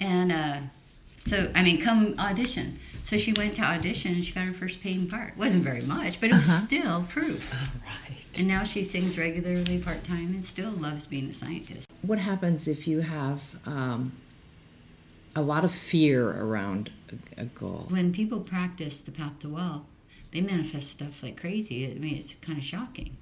And 0.00 0.32
uh, 0.32 0.60
so, 1.18 1.52
I 1.54 1.62
mean, 1.62 1.80
come 1.80 2.14
audition. 2.18 2.78
So 3.08 3.16
she 3.16 3.32
went 3.32 3.54
to 3.54 3.62
audition 3.62 4.12
and 4.12 4.22
she 4.22 4.34
got 4.34 4.44
her 4.44 4.52
first 4.52 4.82
paying 4.82 5.08
part. 5.08 5.34
wasn't 5.34 5.64
very 5.64 5.80
much, 5.80 6.20
but 6.20 6.28
it 6.28 6.34
was 6.34 6.44
still 6.44 7.06
proof. 7.08 7.42
All 7.54 7.58
right. 7.86 8.18
And 8.34 8.46
now 8.46 8.64
she 8.64 8.84
sings 8.84 9.16
regularly 9.16 9.78
part 9.78 10.04
time 10.04 10.34
and 10.34 10.44
still 10.44 10.72
loves 10.72 11.06
being 11.06 11.26
a 11.30 11.32
scientist. 11.32 11.86
What 12.02 12.18
happens 12.18 12.68
if 12.68 12.86
you 12.86 13.00
have 13.00 13.42
um, 13.64 14.12
a 15.34 15.40
lot 15.40 15.64
of 15.64 15.72
fear 15.72 16.28
around 16.32 16.92
a, 17.38 17.40
a 17.40 17.44
goal. 17.46 17.86
When 17.88 18.12
people 18.12 18.40
practice 18.40 19.00
the 19.00 19.10
path 19.10 19.38
to 19.38 19.48
wealth, 19.48 19.86
they 20.30 20.42
manifest 20.42 20.90
stuff 20.90 21.22
like 21.22 21.40
crazy. 21.40 21.90
I 21.90 21.94
mean, 21.94 22.14
it's 22.14 22.34
kind 22.34 22.58
of 22.58 22.64
shocking. 22.64 23.16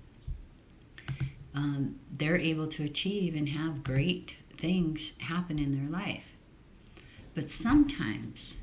Um, 1.55 2.01
they're 2.11 2.38
able 2.38 2.66
to 2.66 2.83
achieve 2.83 3.37
and 3.37 3.51
have 3.51 3.85
great 3.85 4.37
things 4.57 5.12
happen 5.20 5.61
in 5.61 5.79
their 5.79 5.88
life. 5.88 6.27
But 7.37 7.49
sometimes 7.49 8.57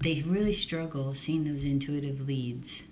they 0.00 0.22
really 0.22 0.52
struggle 0.52 1.14
seeing 1.14 1.44
those 1.44 1.64
intuitive 1.64 2.26
leads 2.26 2.84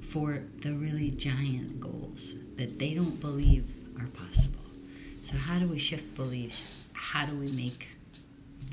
for 0.00 0.42
the 0.60 0.72
really 0.74 1.10
giant 1.10 1.80
goals 1.80 2.34
that 2.56 2.78
they 2.78 2.94
don't 2.94 3.18
believe 3.20 3.64
are 3.98 4.08
possible. 4.08 4.60
So, 5.20 5.36
how 5.36 5.58
do 5.58 5.66
we 5.66 5.78
shift 5.78 6.14
beliefs? 6.14 6.64
How 6.92 7.24
do 7.24 7.34
we 7.34 7.50
make 7.52 7.88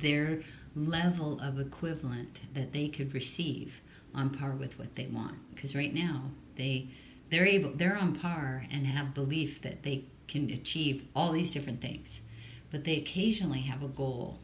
their 0.02 0.42
level 0.76 1.40
of 1.40 1.60
equivalent 1.60 2.42
that 2.54 2.74
they 2.74 2.90
could 2.90 3.14
receive 3.14 3.82
on 4.14 4.32
par 4.32 4.52
with 4.52 4.78
what 4.78 4.96
they 4.96 5.08
want? 5.08 5.36
Because 5.54 5.76
right 5.76 5.94
now, 5.94 6.24
they 6.56 6.90
they're 7.30 7.46
able 7.46 7.72
they're 7.72 7.98
on 7.98 8.16
par 8.16 8.66
and 8.72 8.86
have 8.86 9.14
belief 9.14 9.62
that 9.62 9.84
they 9.84 10.06
can 10.28 10.50
achieve 10.52 11.06
all 11.16 11.32
these 11.32 11.52
different 11.52 11.82
things, 11.82 12.20
but 12.72 12.84
they 12.84 12.98
occasionally 12.98 13.62
have 13.62 13.84
a 13.84 13.88
goal 13.88 14.40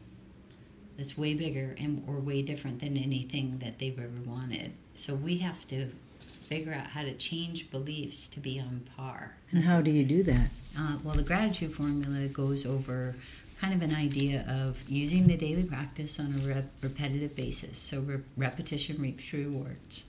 that's 0.96 1.16
way 1.18 1.34
bigger 1.34 1.74
and 1.78 2.02
or 2.06 2.14
way 2.14 2.42
different 2.42 2.80
than 2.80 2.96
anything 2.96 3.58
that 3.58 3.78
they've 3.78 3.98
ever 3.98 4.20
wanted. 4.24 4.72
So 4.94 5.14
we 5.14 5.38
have 5.38 5.66
to 5.68 5.90
figure 6.48 6.72
out 6.72 6.86
how 6.86 7.02
to 7.02 7.14
change 7.14 7.70
beliefs 7.70 8.28
to 8.28 8.40
be 8.40 8.60
on 8.60 8.86
par. 8.96 9.36
And 9.50 9.64
how 9.64 9.80
do 9.80 9.90
you 9.90 10.04
do 10.04 10.22
that? 10.24 10.50
Uh, 10.78 10.98
well, 11.02 11.14
the 11.14 11.22
gratitude 11.22 11.74
formula 11.74 12.28
goes 12.28 12.64
over 12.64 13.14
kind 13.60 13.74
of 13.74 13.82
an 13.82 13.94
idea 13.94 14.44
of 14.48 14.82
using 14.88 15.26
the 15.26 15.36
daily 15.36 15.64
practice 15.64 16.20
on 16.20 16.34
a 16.34 16.48
rep- 16.48 16.70
repetitive 16.82 17.34
basis. 17.34 17.78
So 17.78 18.00
re- 18.00 18.20
repetition 18.36 19.00
reaps 19.00 19.32
rewards. 19.32 20.04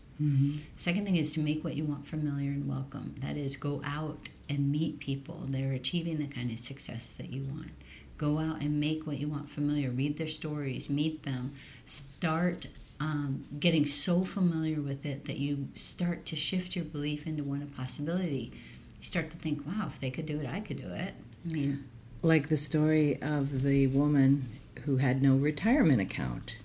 Second 0.76 1.06
thing 1.06 1.16
is 1.16 1.32
to 1.34 1.40
make 1.40 1.64
what 1.64 1.76
you 1.76 1.86
want 1.86 2.08
familiar 2.08 2.50
and 2.50 2.68
welcome. 2.68 3.14
That 3.20 3.38
is, 3.38 3.56
go 3.56 3.82
out 3.84 4.30
and 4.50 4.72
meet 4.72 5.00
people 5.00 5.46
that 5.50 5.62
are 5.62 5.74
achieving 5.74 6.18
the 6.18 6.28
kind 6.28 6.50
of 6.52 6.58
success 6.58 7.14
that 7.20 7.32
you 7.32 7.44
want. 7.44 7.70
Go 8.18 8.40
out 8.40 8.62
and 8.62 8.80
make 8.80 9.06
what 9.06 9.20
you 9.20 9.28
want 9.28 9.50
familiar. 9.50 9.92
Read 9.92 10.18
their 10.18 10.28
stories, 10.28 10.90
meet 10.90 11.24
them. 11.24 11.54
Start 11.86 12.68
um, 13.00 13.46
getting 13.60 13.86
so 13.86 14.24
familiar 14.24 14.82
with 14.82 15.06
it 15.06 15.26
that 15.26 15.38
you 15.38 15.68
start 15.76 16.26
to 16.26 16.36
shift 16.36 16.76
your 16.76 16.86
belief 16.86 17.28
into 17.28 17.44
one 17.44 17.62
of 17.62 17.76
possibility. 17.76 18.52
You 19.00 19.04
start 19.04 19.30
to 19.32 19.38
think, 19.38 19.66
wow, 19.68 19.86
if 19.88 20.00
they 20.00 20.10
could 20.10 20.26
do 20.26 20.40
it, 20.40 20.48
I 20.48 20.60
could 20.62 20.82
do 20.82 20.88
it. 20.92 21.14
I 21.48 21.54
mean, 21.54 21.84
Like 22.24 22.50
the 22.50 22.58
story 22.58 23.22
of 23.22 23.62
the 23.62 23.86
woman 23.88 24.50
who 24.84 24.98
had 24.98 25.22
no 25.22 25.36
retirement 25.36 26.02
account. 26.02 26.58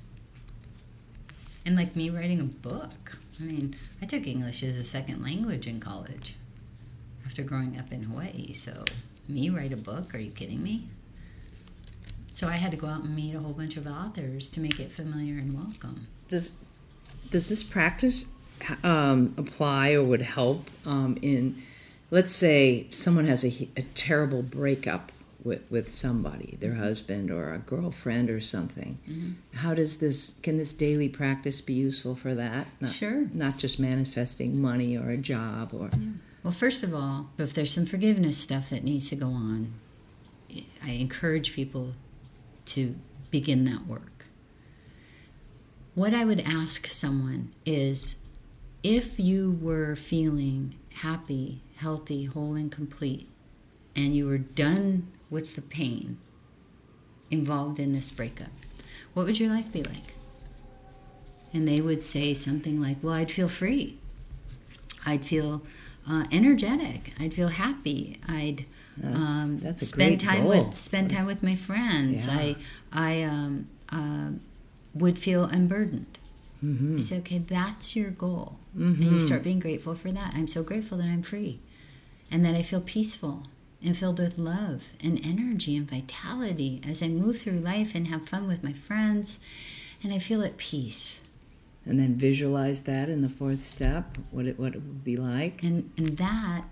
and 1.67 1.77
like 1.77 1.95
me 1.95 2.09
writing 2.11 2.41
a 2.41 2.45
book. 2.45 3.19
I 3.41 3.45
mean, 3.45 3.77
I 4.01 4.07
took 4.07 4.27
English 4.27 4.63
as 4.63 4.77
a 4.79 4.83
second 4.85 5.23
language 5.23 5.67
in 5.67 5.81
college 5.81 6.35
after 7.27 7.43
growing 7.43 7.79
up 7.79 7.93
in 7.93 8.03
Hawaii. 8.05 8.53
So, 8.53 8.85
me 9.29 9.51
write 9.51 9.73
a 9.73 9.77
book? 9.77 10.15
Are 10.15 10.19
you 10.19 10.31
kidding 10.31 10.63
me? 10.63 10.89
So, 12.33 12.49
I 12.49 12.53
had 12.53 12.71
to 12.71 12.77
go 12.77 12.87
out 12.87 13.03
and 13.03 13.15
meet 13.15 13.35
a 13.35 13.39
whole 13.39 13.53
bunch 13.53 13.77
of 13.77 13.87
authors 13.87 14.49
to 14.51 14.61
make 14.61 14.81
it 14.81 14.91
familiar 14.91 15.35
and 15.35 15.55
welcome. 15.55 16.07
Does 16.29 16.53
does 17.31 17.49
this 17.49 17.63
practice 17.63 18.27
um, 18.85 19.35
apply 19.37 19.93
or 19.93 20.03
would 20.03 20.23
help 20.23 20.71
um, 20.87 21.19
in, 21.23 21.63
let's 22.11 22.33
say, 22.33 22.87
someone 22.91 23.27
has 23.27 23.45
a, 23.45 23.69
a 23.77 23.83
terrible 23.95 24.43
breakup 24.43 25.13
with, 25.45 25.63
with 25.71 25.93
somebody, 25.93 26.57
their 26.61 26.75
husband 26.75 27.31
or 27.31 27.53
a 27.53 27.59
girlfriend 27.59 28.31
or 28.31 28.41
something. 28.41 29.37
How 29.55 29.75
does 29.75 29.97
this? 29.97 30.35
Can 30.43 30.57
this 30.57 30.73
daily 30.73 31.09
practice 31.09 31.61
be 31.61 31.75
useful 31.75 32.15
for 32.15 32.35
that? 32.35 32.67
Not, 32.81 32.91
Sure. 32.91 33.27
Not 33.33 33.59
just 33.59 33.79
manifesting 33.79 34.61
money 34.61 34.97
or 34.97 35.11
a 35.11 35.17
job 35.17 35.75
or. 35.75 35.91
Well, 36.43 36.53
first 36.53 36.83
of 36.83 36.95
all, 36.95 37.31
if 37.39 37.55
there's 37.55 37.73
some 37.73 37.87
forgiveness 37.87 38.37
stuff 38.37 38.71
that 38.71 38.85
needs 38.85 39.09
to 39.11 39.17
go 39.17 39.29
on, 39.29 39.73
I 40.83 40.91
encourage 40.91 41.55
people 41.55 41.95
to 42.73 42.95
begin 43.31 43.65
that 43.65 43.87
work. 43.87 44.27
What 45.95 46.15
I 46.15 46.25
would 46.25 46.41
ask 46.41 46.87
someone 46.87 47.53
is 47.67 48.17
if 48.83 49.21
you 49.21 49.59
were 49.61 49.95
feeling 49.95 50.75
happy, 50.95 51.61
healthy, 51.77 52.25
whole, 52.25 52.55
and 52.55 52.73
complete, 52.73 53.29
and 53.95 54.17
you 54.17 54.27
were 54.27 54.39
done 54.39 55.13
with 55.29 55.55
the 55.55 55.63
pain 55.63 56.19
involved 57.31 57.79
in 57.79 57.93
this 57.93 58.11
breakup, 58.11 58.49
what 59.13 59.27
would 59.27 59.39
your 59.39 59.51
life 59.51 59.71
be 59.71 59.83
like? 59.83 60.15
And 61.53 61.69
they 61.69 61.81
would 61.83 62.03
say 62.03 62.33
something 62.33 62.81
like, 62.81 62.97
Well, 63.03 63.13
I'd 63.13 63.31
feel 63.31 63.49
free. 63.49 63.99
I'd 65.05 65.25
feel 65.27 65.63
uh, 66.09 66.25
energetic. 66.33 67.13
I'd 67.21 67.35
feel 67.35 67.49
happy. 67.49 68.19
I'd 68.29 68.65
That's- 68.97 69.17
um, 69.17 69.59
that's 69.61 69.87
spend 69.87 70.21
time 70.21 70.43
goal. 70.43 70.67
with 70.69 70.77
spend 70.79 71.11
time 71.11 71.27
with 71.27 71.43
my 71.43 71.57
friends. 71.57 72.27
Yeah. 72.27 72.35
I 72.37 72.57
I 72.93 73.23
um, 73.23 73.69
uh, 73.91 74.31
would 74.95 75.19
feel 75.19 75.45
unburdened. 75.45 76.19
hmm 76.61 76.97
I 76.99 77.01
say, 77.01 77.19
okay, 77.19 77.39
that's 77.39 77.97
your 77.97 78.11
goal, 78.11 78.59
and 78.77 79.03
you 79.05 79.21
start 79.21 79.43
being 79.43 79.61
grateful 79.61 79.95
for 79.95 80.13
that. 80.13 80.33
I'm 80.35 80.47
so 80.49 80.63
grateful 80.63 80.99
that 80.99 81.07
I'm 81.07 81.23
free, 81.23 81.59
and 82.31 82.45
that 82.45 82.55
I 82.55 82.63
feel 82.63 82.81
peaceful 82.81 83.45
and 83.85 83.97
filled 83.97 84.19
with 84.21 84.39
love 84.39 84.83
and 85.03 85.19
energy 85.25 85.77
and 85.77 85.91
vitality 85.91 86.81
as 86.87 87.03
I 87.03 87.09
move 87.09 87.39
through 87.41 87.59
life 87.59 87.95
and 87.97 88.07
have 88.09 88.29
fun 88.29 88.47
with 88.47 88.63
my 88.63 88.73
friends, 88.75 89.39
and 90.03 90.13
I 90.13 90.19
feel 90.19 90.43
at 90.43 90.57
peace. 90.57 91.23
And 91.85 91.99
then 91.99 92.15
visualize 92.15 92.83
that 92.83 93.09
in 93.09 93.23
the 93.23 93.29
fourth 93.29 93.61
step, 93.61 94.17
what 94.31 94.47
it 94.47 94.59
what 94.59 94.75
it 94.75 94.83
would 94.83 95.05
be 95.05 95.17
like. 95.17 95.63
and 95.63 95.91
and 95.97 96.17
that 96.19 96.65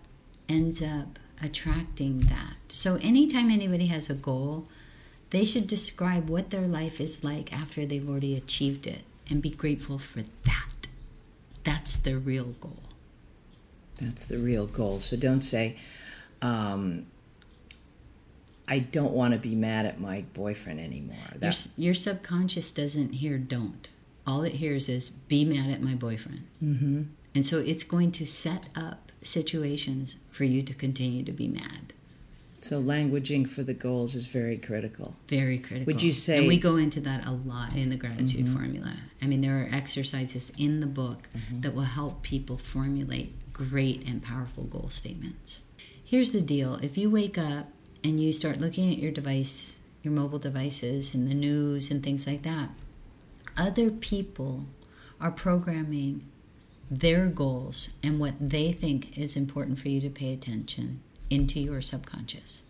ends 0.49 0.83
up 0.83 1.19
attracting 1.43 2.21
that 2.21 2.57
so 2.69 2.97
anytime 2.97 3.51
anybody 3.51 3.87
has 3.87 4.11
a 4.11 4.15
goal 4.15 4.67
they 5.31 5.45
should 5.45 5.67
describe 5.67 6.29
what 6.29 6.51
their 6.51 6.67
life 6.67 7.01
is 7.01 7.25
like 7.25 7.53
after 7.53 7.87
they've 7.87 8.09
already 8.09 8.37
achieved 8.37 8.87
it 8.87 9.03
and 9.29 9.41
be 9.41 9.51
grateful 9.51 9.99
for 9.99 10.23
that 10.45 10.87
that's 11.65 11.97
their 11.99 12.19
real 12.19 12.53
goal 12.61 12.83
That's 14.01 14.25
the 14.25 14.39
real 14.39 14.67
goal. 14.67 14.99
So 15.01 15.17
don't 15.17 15.43
say, 15.43 15.77
um, 16.43 17.07
I 18.69 18.79
don't 18.79 19.13
want 19.13 19.33
to 19.35 19.39
be 19.39 19.55
mad 19.55 19.85
at 19.87 20.01
my 20.01 20.23
boyfriend 20.33 20.81
anymore. 20.81 21.17
your, 21.41 21.53
your 21.77 21.95
subconscious 21.95 22.71
doesn't 22.71 23.13
hear 23.15 23.37
don't 23.39 23.89
all 24.31 24.43
it 24.45 24.55
hears 24.55 24.89
is 24.89 25.11
be 25.35 25.45
mad 25.45 25.69
at 25.71 25.83
my 25.83 25.95
boyfriend 25.95 26.43
hmm 26.61 27.03
and 27.35 27.47
so 27.47 27.59
it's 27.59 27.85
going 27.85 28.11
to 28.11 28.27
set 28.27 28.69
up 28.75 29.13
situations 29.23 30.17
for 30.33 30.45
you 30.45 30.63
to 30.63 30.75
continue 30.75 31.23
to 31.25 31.33
be 31.33 31.49
mad 31.49 31.93
so 32.63 32.83
languaging 32.83 33.49
for 33.49 33.63
the 33.63 33.73
goals 33.73 34.15
is 34.15 34.27
very 34.27 34.59
critical. 34.59 35.17
Very 35.29 35.59
critical. 35.59 35.87
Would 35.91 36.03
you 36.03 36.13
say- 36.13 36.37
And 36.37 36.47
we 36.47 36.59
go 36.59 36.77
into 36.77 37.01
that 37.01 37.25
a 37.27 37.33
lot 37.33 37.75
in 37.75 37.89
the 37.89 37.97
gratitude 37.97 38.45
Mm-hmm. 38.45 38.55
formula. 38.59 38.97
I 39.23 39.27
mean, 39.29 39.41
there 39.41 39.57
are 39.63 39.69
exercises 39.73 40.53
in 40.59 40.81
the 40.81 40.87
book 40.87 41.21
Mm-hmm. 41.35 41.63
that 41.63 41.75
will 41.75 41.91
help 42.01 42.23
people 42.23 42.59
formulate 42.59 43.33
great 43.55 44.07
and 44.07 44.23
powerful 44.23 44.65
goal 44.65 44.91
statements. 44.91 45.63
Here's 46.05 46.33
the 46.33 46.43
deal 46.43 46.75
if 46.83 46.99
you 46.99 47.09
wake 47.09 47.39
up 47.39 47.69
and 48.05 48.21
you 48.23 48.31
start 48.31 48.61
looking 48.61 48.93
at 48.93 48.99
your 48.99 49.11
device, 49.13 49.79
your 50.03 50.13
mobile 50.13 50.39
devices, 50.39 51.15
and 51.15 51.27
the 51.31 51.35
news 51.49 51.91
and 51.91 52.03
things 52.05 52.27
like 52.27 52.43
that, 52.43 52.69
other 53.61 53.91
people 53.91 54.65
are 55.21 55.31
programming 55.31 56.27
their 56.91 57.27
goals 57.27 57.91
and 58.03 58.19
what 58.19 58.35
they 58.41 58.73
think 58.73 59.17
is 59.19 59.37
important 59.37 59.79
for 59.79 59.89
you 59.89 60.01
to 60.01 60.09
pay 60.09 60.33
attention 60.33 61.01
into 61.29 61.61
your 61.61 61.83
subconscious. 61.83 62.63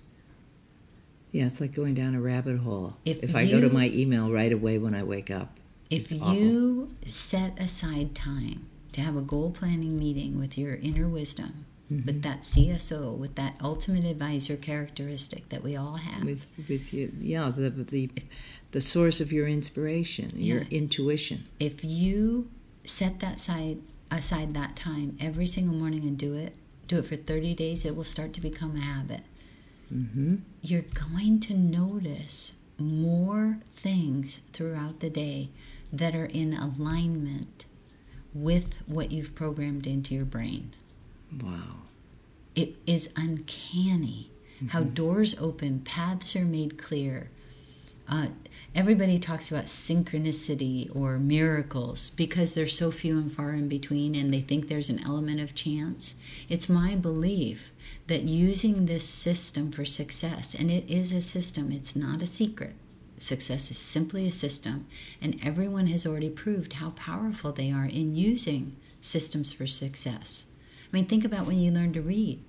Yeah, 1.31 1.47
it's 1.47 1.61
like 1.61 1.73
going 1.73 1.95
down 1.95 2.17
a 2.17 2.21
rabbit 2.21 2.59
hole. 2.59 2.97
If 3.05 3.37
I 3.37 3.49
go 3.49 3.61
to 3.61 3.71
my 3.71 3.89
email 3.91 4.33
right 4.33 4.53
away 4.53 4.79
when 4.79 4.95
I 4.95 5.05
wake 5.05 5.31
up, 5.31 5.57
If 5.91 6.13
It's 6.13 6.21
awful. 6.21 6.35
you 6.35 6.91
set 7.07 7.59
aside 7.61 8.15
time 8.15 8.67
to 8.93 9.01
have 9.01 9.17
a 9.17 9.21
goal 9.23 9.51
planning 9.53 9.97
meeting 9.99 10.39
with 10.41 10.59
your 10.59 10.75
inner 10.75 11.09
wisdom, 11.09 11.67
Mm-hmm. 11.91 12.07
with 12.07 12.23
that 12.23 12.41
CSO, 12.41 13.17
with 13.17 13.35
that 13.35 13.55
ultimate 13.61 14.05
advisor 14.05 14.57
characteristic 14.57 15.49
that 15.49 15.65
we 15.65 15.75
all 15.75 15.97
have, 15.97 16.25
with 16.25 16.47
with 16.69 16.95
you, 16.95 17.11
yeah, 17.21 17.51
the 17.51 17.71
the 17.71 18.09
the 18.71 18.81
source 18.81 19.21
of 19.21 19.33
your 19.33 19.49
inspiration, 19.49 20.31
your 20.37 20.63
intuition. 20.71 21.45
if 21.59 21.83
you 21.85 22.49
set 22.85 23.19
that 23.21 23.41
side 23.41 23.79
aside 24.11 24.55
that 24.55 24.77
time 24.77 25.17
every 25.21 25.47
single 25.47 25.75
morning 25.75 26.03
and 26.05 26.17
do 26.17 26.35
it, 26.35 26.55
do 26.87 26.99
it 26.99 27.07
for 27.07 27.17
30 27.17 27.55
days, 27.55 27.85
it 27.85 27.95
will 27.97 28.05
start 28.05 28.33
to 28.35 28.41
become 28.41 28.77
a 28.77 28.81
habit. 28.81 29.23
hmm 29.89 30.37
You're 30.63 30.85
going 31.11 31.41
to 31.41 31.55
notice 31.55 32.53
more 32.79 33.59
things 33.75 34.41
throughout 34.53 35.01
the 35.01 35.11
day 35.11 35.51
that 35.93 36.15
are 36.15 36.27
in 36.27 36.55
alignment 36.55 37.65
with 38.33 38.67
what 38.87 39.11
you've 39.11 39.35
programmed 39.35 39.87
into 39.87 40.15
your 40.15 40.25
brain. 40.25 40.73
Wow. 41.43 41.83
it 42.55 42.75
is 42.87 43.09
uncanny 43.17 44.31
how 44.69 44.83
doors 44.83 45.35
open, 45.39 45.81
paths 45.81 46.37
are 46.37 46.45
made 46.45 46.77
clear, 46.77 47.31
Uh, 48.09 48.29
everybody 48.75 49.19
talks 49.21 49.51
about 49.51 49.67
synchronicity 49.67 50.91
or 50.95 51.17
miracles 51.19 52.11
because 52.17 52.55
they're 52.55 52.67
so 52.67 52.91
few 52.91 53.17
and 53.17 53.33
far 53.33 53.53
in 53.55 53.69
between 53.69 54.17
and 54.17 54.35
they 54.35 54.41
think 54.41 54.67
there's 54.67 54.91
an 54.91 54.99
element 55.05 55.41
of 55.41 55.55
chance. 55.55 56.17
It's 56.49 56.69
my 56.69 56.97
belief 56.97 57.71
that 58.09 58.25
using 58.25 58.87
this 58.87 59.05
system 59.05 59.71
for 59.71 59.85
success, 59.85 60.55
and 60.59 60.71
it 60.71 60.91
is 60.91 61.13
a 61.13 61.23
system, 61.23 61.71
it's 61.71 61.95
not 61.95 62.21
a 62.23 62.27
secret. 62.27 62.75
Success 63.19 63.71
is 63.71 63.79
simply 63.79 64.27
a 64.27 64.33
system, 64.33 64.87
and 65.23 65.39
everyone 65.43 65.87
has 65.87 66.05
already 66.05 66.31
proved 66.31 66.73
how 66.75 66.91
powerful 66.91 67.53
they 67.53 67.71
are 67.71 67.87
in 67.87 68.17
using 68.17 68.75
systems 69.01 69.53
for 69.53 69.67
success. 69.69 70.47
I 70.93 70.97
mean, 70.97 71.07
think 71.07 71.25
about 71.25 71.47
when 71.47 71.59
you 71.61 71.71
learned 71.71 71.95
to 71.95 72.03
read. 72.03 72.43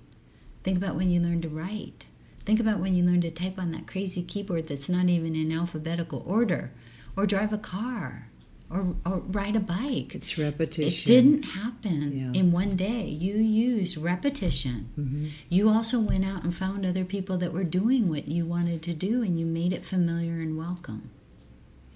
Think 0.64 0.76
about 0.76 0.96
when 0.96 1.10
you 1.10 1.20
learned 1.20 1.42
to 1.42 1.48
write. 1.48 2.06
Think 2.44 2.58
about 2.58 2.80
when 2.80 2.94
you 2.94 3.04
learned 3.04 3.22
to 3.22 3.30
type 3.30 3.58
on 3.58 3.70
that 3.72 3.86
crazy 3.86 4.22
keyboard 4.22 4.66
that's 4.66 4.88
not 4.88 5.08
even 5.08 5.36
in 5.36 5.52
alphabetical 5.52 6.24
order, 6.26 6.72
or 7.16 7.24
drive 7.26 7.52
a 7.52 7.58
car, 7.58 8.28
or, 8.68 8.96
or 9.06 9.18
ride 9.20 9.54
a 9.54 9.60
bike. 9.60 10.14
It's 10.14 10.36
repetition. 10.38 10.88
It 10.88 11.14
didn't 11.14 11.42
happen 11.44 12.32
Yeah. 12.34 12.40
in 12.40 12.50
one 12.50 12.74
day. 12.74 13.04
You 13.06 13.34
used 13.34 13.96
repetition. 13.96 14.88
Mm-hmm. 14.98 15.26
You 15.50 15.68
also 15.68 16.00
went 16.00 16.24
out 16.24 16.42
and 16.42 16.54
found 16.54 16.84
other 16.84 17.04
people 17.04 17.36
that 17.38 17.52
were 17.52 17.64
doing 17.64 18.08
what 18.08 18.26
you 18.26 18.44
wanted 18.44 18.82
to 18.82 18.94
do, 18.94 19.22
and 19.22 19.38
you 19.38 19.46
made 19.46 19.72
it 19.72 19.84
familiar 19.84 20.40
and 20.40 20.56
welcome. 20.56 21.10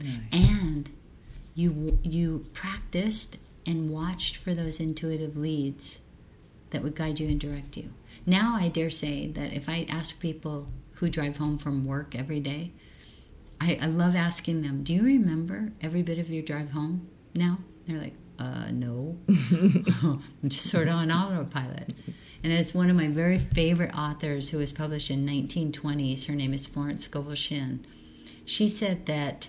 Right. 0.00 0.20
And 0.32 0.90
you 1.54 1.98
you 2.02 2.44
practiced 2.52 3.38
and 3.64 3.90
watched 3.90 4.36
for 4.36 4.54
those 4.54 4.78
intuitive 4.78 5.36
leads 5.36 6.00
that 6.70 6.82
would 6.82 6.94
guide 6.94 7.20
you 7.20 7.28
and 7.28 7.40
direct 7.40 7.76
you. 7.76 7.90
Now 8.24 8.56
I 8.56 8.68
dare 8.68 8.90
say 8.90 9.28
that 9.28 9.52
if 9.52 9.68
I 9.68 9.86
ask 9.88 10.18
people 10.18 10.66
who 10.94 11.08
drive 11.08 11.36
home 11.36 11.58
from 11.58 11.84
work 11.84 12.14
every 12.14 12.40
day, 12.40 12.72
I, 13.60 13.78
I 13.80 13.86
love 13.86 14.14
asking 14.14 14.62
them, 14.62 14.82
"Do 14.82 14.92
you 14.92 15.02
remember 15.02 15.72
every 15.80 16.02
bit 16.02 16.18
of 16.18 16.28
your 16.30 16.42
drive 16.42 16.70
home?" 16.70 17.08
Now 17.34 17.58
they're 17.86 18.00
like, 18.00 18.14
"Uh, 18.38 18.70
no." 18.70 19.16
I'm 19.28 20.22
just 20.48 20.68
sort 20.68 20.88
of 20.88 20.94
on 20.94 21.10
autopilot. 21.10 21.94
And 22.42 22.52
it's 22.52 22.74
one 22.74 22.90
of 22.90 22.96
my 22.96 23.08
very 23.08 23.38
favorite 23.38 23.96
authors 23.96 24.50
who 24.50 24.58
was 24.58 24.72
published 24.72 25.10
in 25.10 25.26
1920s. 25.26 26.26
Her 26.26 26.34
name 26.34 26.52
is 26.52 26.66
Florence 26.66 27.04
Scovel 27.04 27.34
Shinn. 27.34 27.84
She 28.44 28.68
said 28.68 29.06
that 29.06 29.48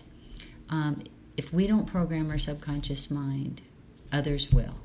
um, 0.69 1.03
if 1.35 1.53
we 1.53 1.67
don't 1.67 1.85
program 1.85 2.31
our 2.31 2.39
subconscious 2.39 3.11
mind, 3.11 3.61
others 4.11 4.49
will. 4.51 4.75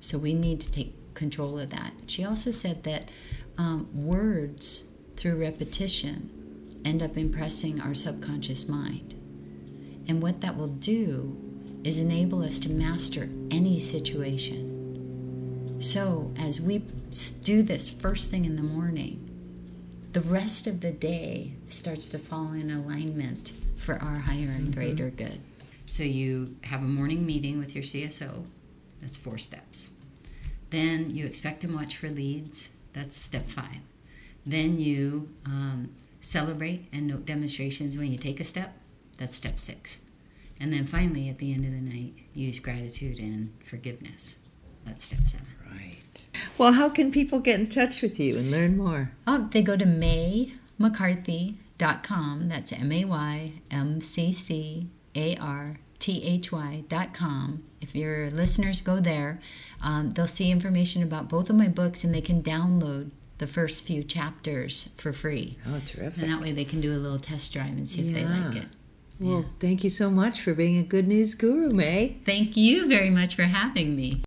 So 0.00 0.16
we 0.16 0.32
need 0.32 0.60
to 0.62 0.70
take 0.70 0.94
control 1.18 1.58
of 1.58 1.70
that. 1.70 1.92
She 2.06 2.24
also 2.24 2.50
said 2.52 2.84
that 2.84 3.10
um, 3.58 3.88
words 3.92 4.84
through 5.16 5.36
repetition 5.36 6.30
end 6.84 7.02
up 7.02 7.16
impressing 7.16 7.80
our 7.80 7.94
subconscious 7.94 8.68
mind. 8.68 9.14
And 10.06 10.22
what 10.22 10.40
that 10.40 10.56
will 10.56 10.68
do 10.68 11.36
is 11.84 11.98
enable 11.98 12.42
us 12.42 12.60
to 12.60 12.70
master 12.70 13.28
any 13.50 13.80
situation. 13.80 15.76
So, 15.80 16.32
as 16.38 16.60
we 16.60 16.78
do 17.42 17.62
this 17.62 17.88
first 17.88 18.30
thing 18.30 18.44
in 18.44 18.56
the 18.56 18.62
morning, 18.62 19.24
the 20.12 20.20
rest 20.22 20.66
of 20.66 20.80
the 20.80 20.92
day 20.92 21.52
starts 21.68 22.08
to 22.10 22.18
fall 22.18 22.52
in 22.52 22.70
alignment 22.70 23.52
for 23.76 23.94
our 23.94 24.16
higher 24.16 24.48
and 24.48 24.74
greater 24.74 25.10
good. 25.10 25.40
So, 25.86 26.02
you 26.02 26.56
have 26.62 26.82
a 26.82 26.86
morning 26.86 27.24
meeting 27.26 27.58
with 27.58 27.74
your 27.74 27.84
CSO, 27.84 28.44
that's 29.00 29.16
four 29.16 29.38
steps. 29.38 29.90
Then 30.70 31.14
you 31.14 31.26
expect 31.26 31.64
and 31.64 31.74
watch 31.74 31.96
for 31.96 32.08
leads, 32.08 32.70
that's 32.92 33.16
step 33.16 33.48
five. 33.48 33.80
Then 34.44 34.78
you 34.78 35.30
um, 35.46 35.90
celebrate 36.20 36.86
and 36.92 37.06
note 37.06 37.24
demonstrations 37.26 37.96
when 37.96 38.12
you 38.12 38.18
take 38.18 38.40
a 38.40 38.44
step, 38.44 38.74
that's 39.16 39.36
step 39.36 39.58
six. 39.58 40.00
And 40.60 40.72
then 40.72 40.86
finally, 40.86 41.28
at 41.28 41.38
the 41.38 41.54
end 41.54 41.64
of 41.64 41.72
the 41.72 41.80
night, 41.80 42.14
use 42.34 42.58
gratitude 42.58 43.18
and 43.18 43.50
forgiveness, 43.64 44.36
that's 44.84 45.04
step 45.04 45.26
seven. 45.26 45.46
Right. 45.70 46.26
Well, 46.56 46.72
how 46.72 46.88
can 46.88 47.12
people 47.12 47.40
get 47.40 47.60
in 47.60 47.68
touch 47.68 48.00
with 48.02 48.18
you 48.18 48.36
and 48.36 48.50
learn 48.50 48.76
more? 48.76 49.12
Oh, 49.26 49.48
they 49.52 49.62
go 49.62 49.76
to 49.76 49.84
maymccarthy.com. 49.84 52.48
That's 52.48 52.72
M 52.72 52.90
A 52.90 53.04
Y 53.04 53.52
M 53.70 54.00
C 54.00 54.32
C 54.32 54.88
A 55.14 55.36
R 55.36 55.76
T 55.98 56.22
H 56.24 56.52
Y.com. 56.52 57.64
If 57.80 57.94
your 57.94 58.30
listeners 58.30 58.80
go 58.80 59.00
there, 59.00 59.40
um, 59.82 60.10
they'll 60.10 60.26
see 60.26 60.50
information 60.50 61.02
about 61.02 61.28
both 61.28 61.50
of 61.50 61.56
my 61.56 61.68
books 61.68 62.04
and 62.04 62.14
they 62.14 62.20
can 62.20 62.42
download 62.42 63.10
the 63.38 63.46
first 63.46 63.84
few 63.84 64.02
chapters 64.02 64.88
for 64.96 65.12
free. 65.12 65.56
Oh, 65.66 65.80
terrific. 65.84 66.22
And 66.22 66.32
that 66.32 66.40
way 66.40 66.52
they 66.52 66.64
can 66.64 66.80
do 66.80 66.92
a 66.92 66.98
little 66.98 67.18
test 67.18 67.52
drive 67.52 67.70
and 67.70 67.88
see 67.88 68.08
if 68.08 68.14
they 68.14 68.24
like 68.24 68.56
it. 68.56 68.68
Well, 69.20 69.44
thank 69.58 69.82
you 69.82 69.90
so 69.90 70.10
much 70.10 70.42
for 70.42 70.54
being 70.54 70.78
a 70.78 70.82
good 70.84 71.08
news 71.08 71.34
guru, 71.34 71.72
May. 71.72 72.18
Thank 72.24 72.56
you 72.56 72.86
very 72.86 73.10
much 73.10 73.34
for 73.34 73.42
having 73.42 73.96
me. 73.96 74.22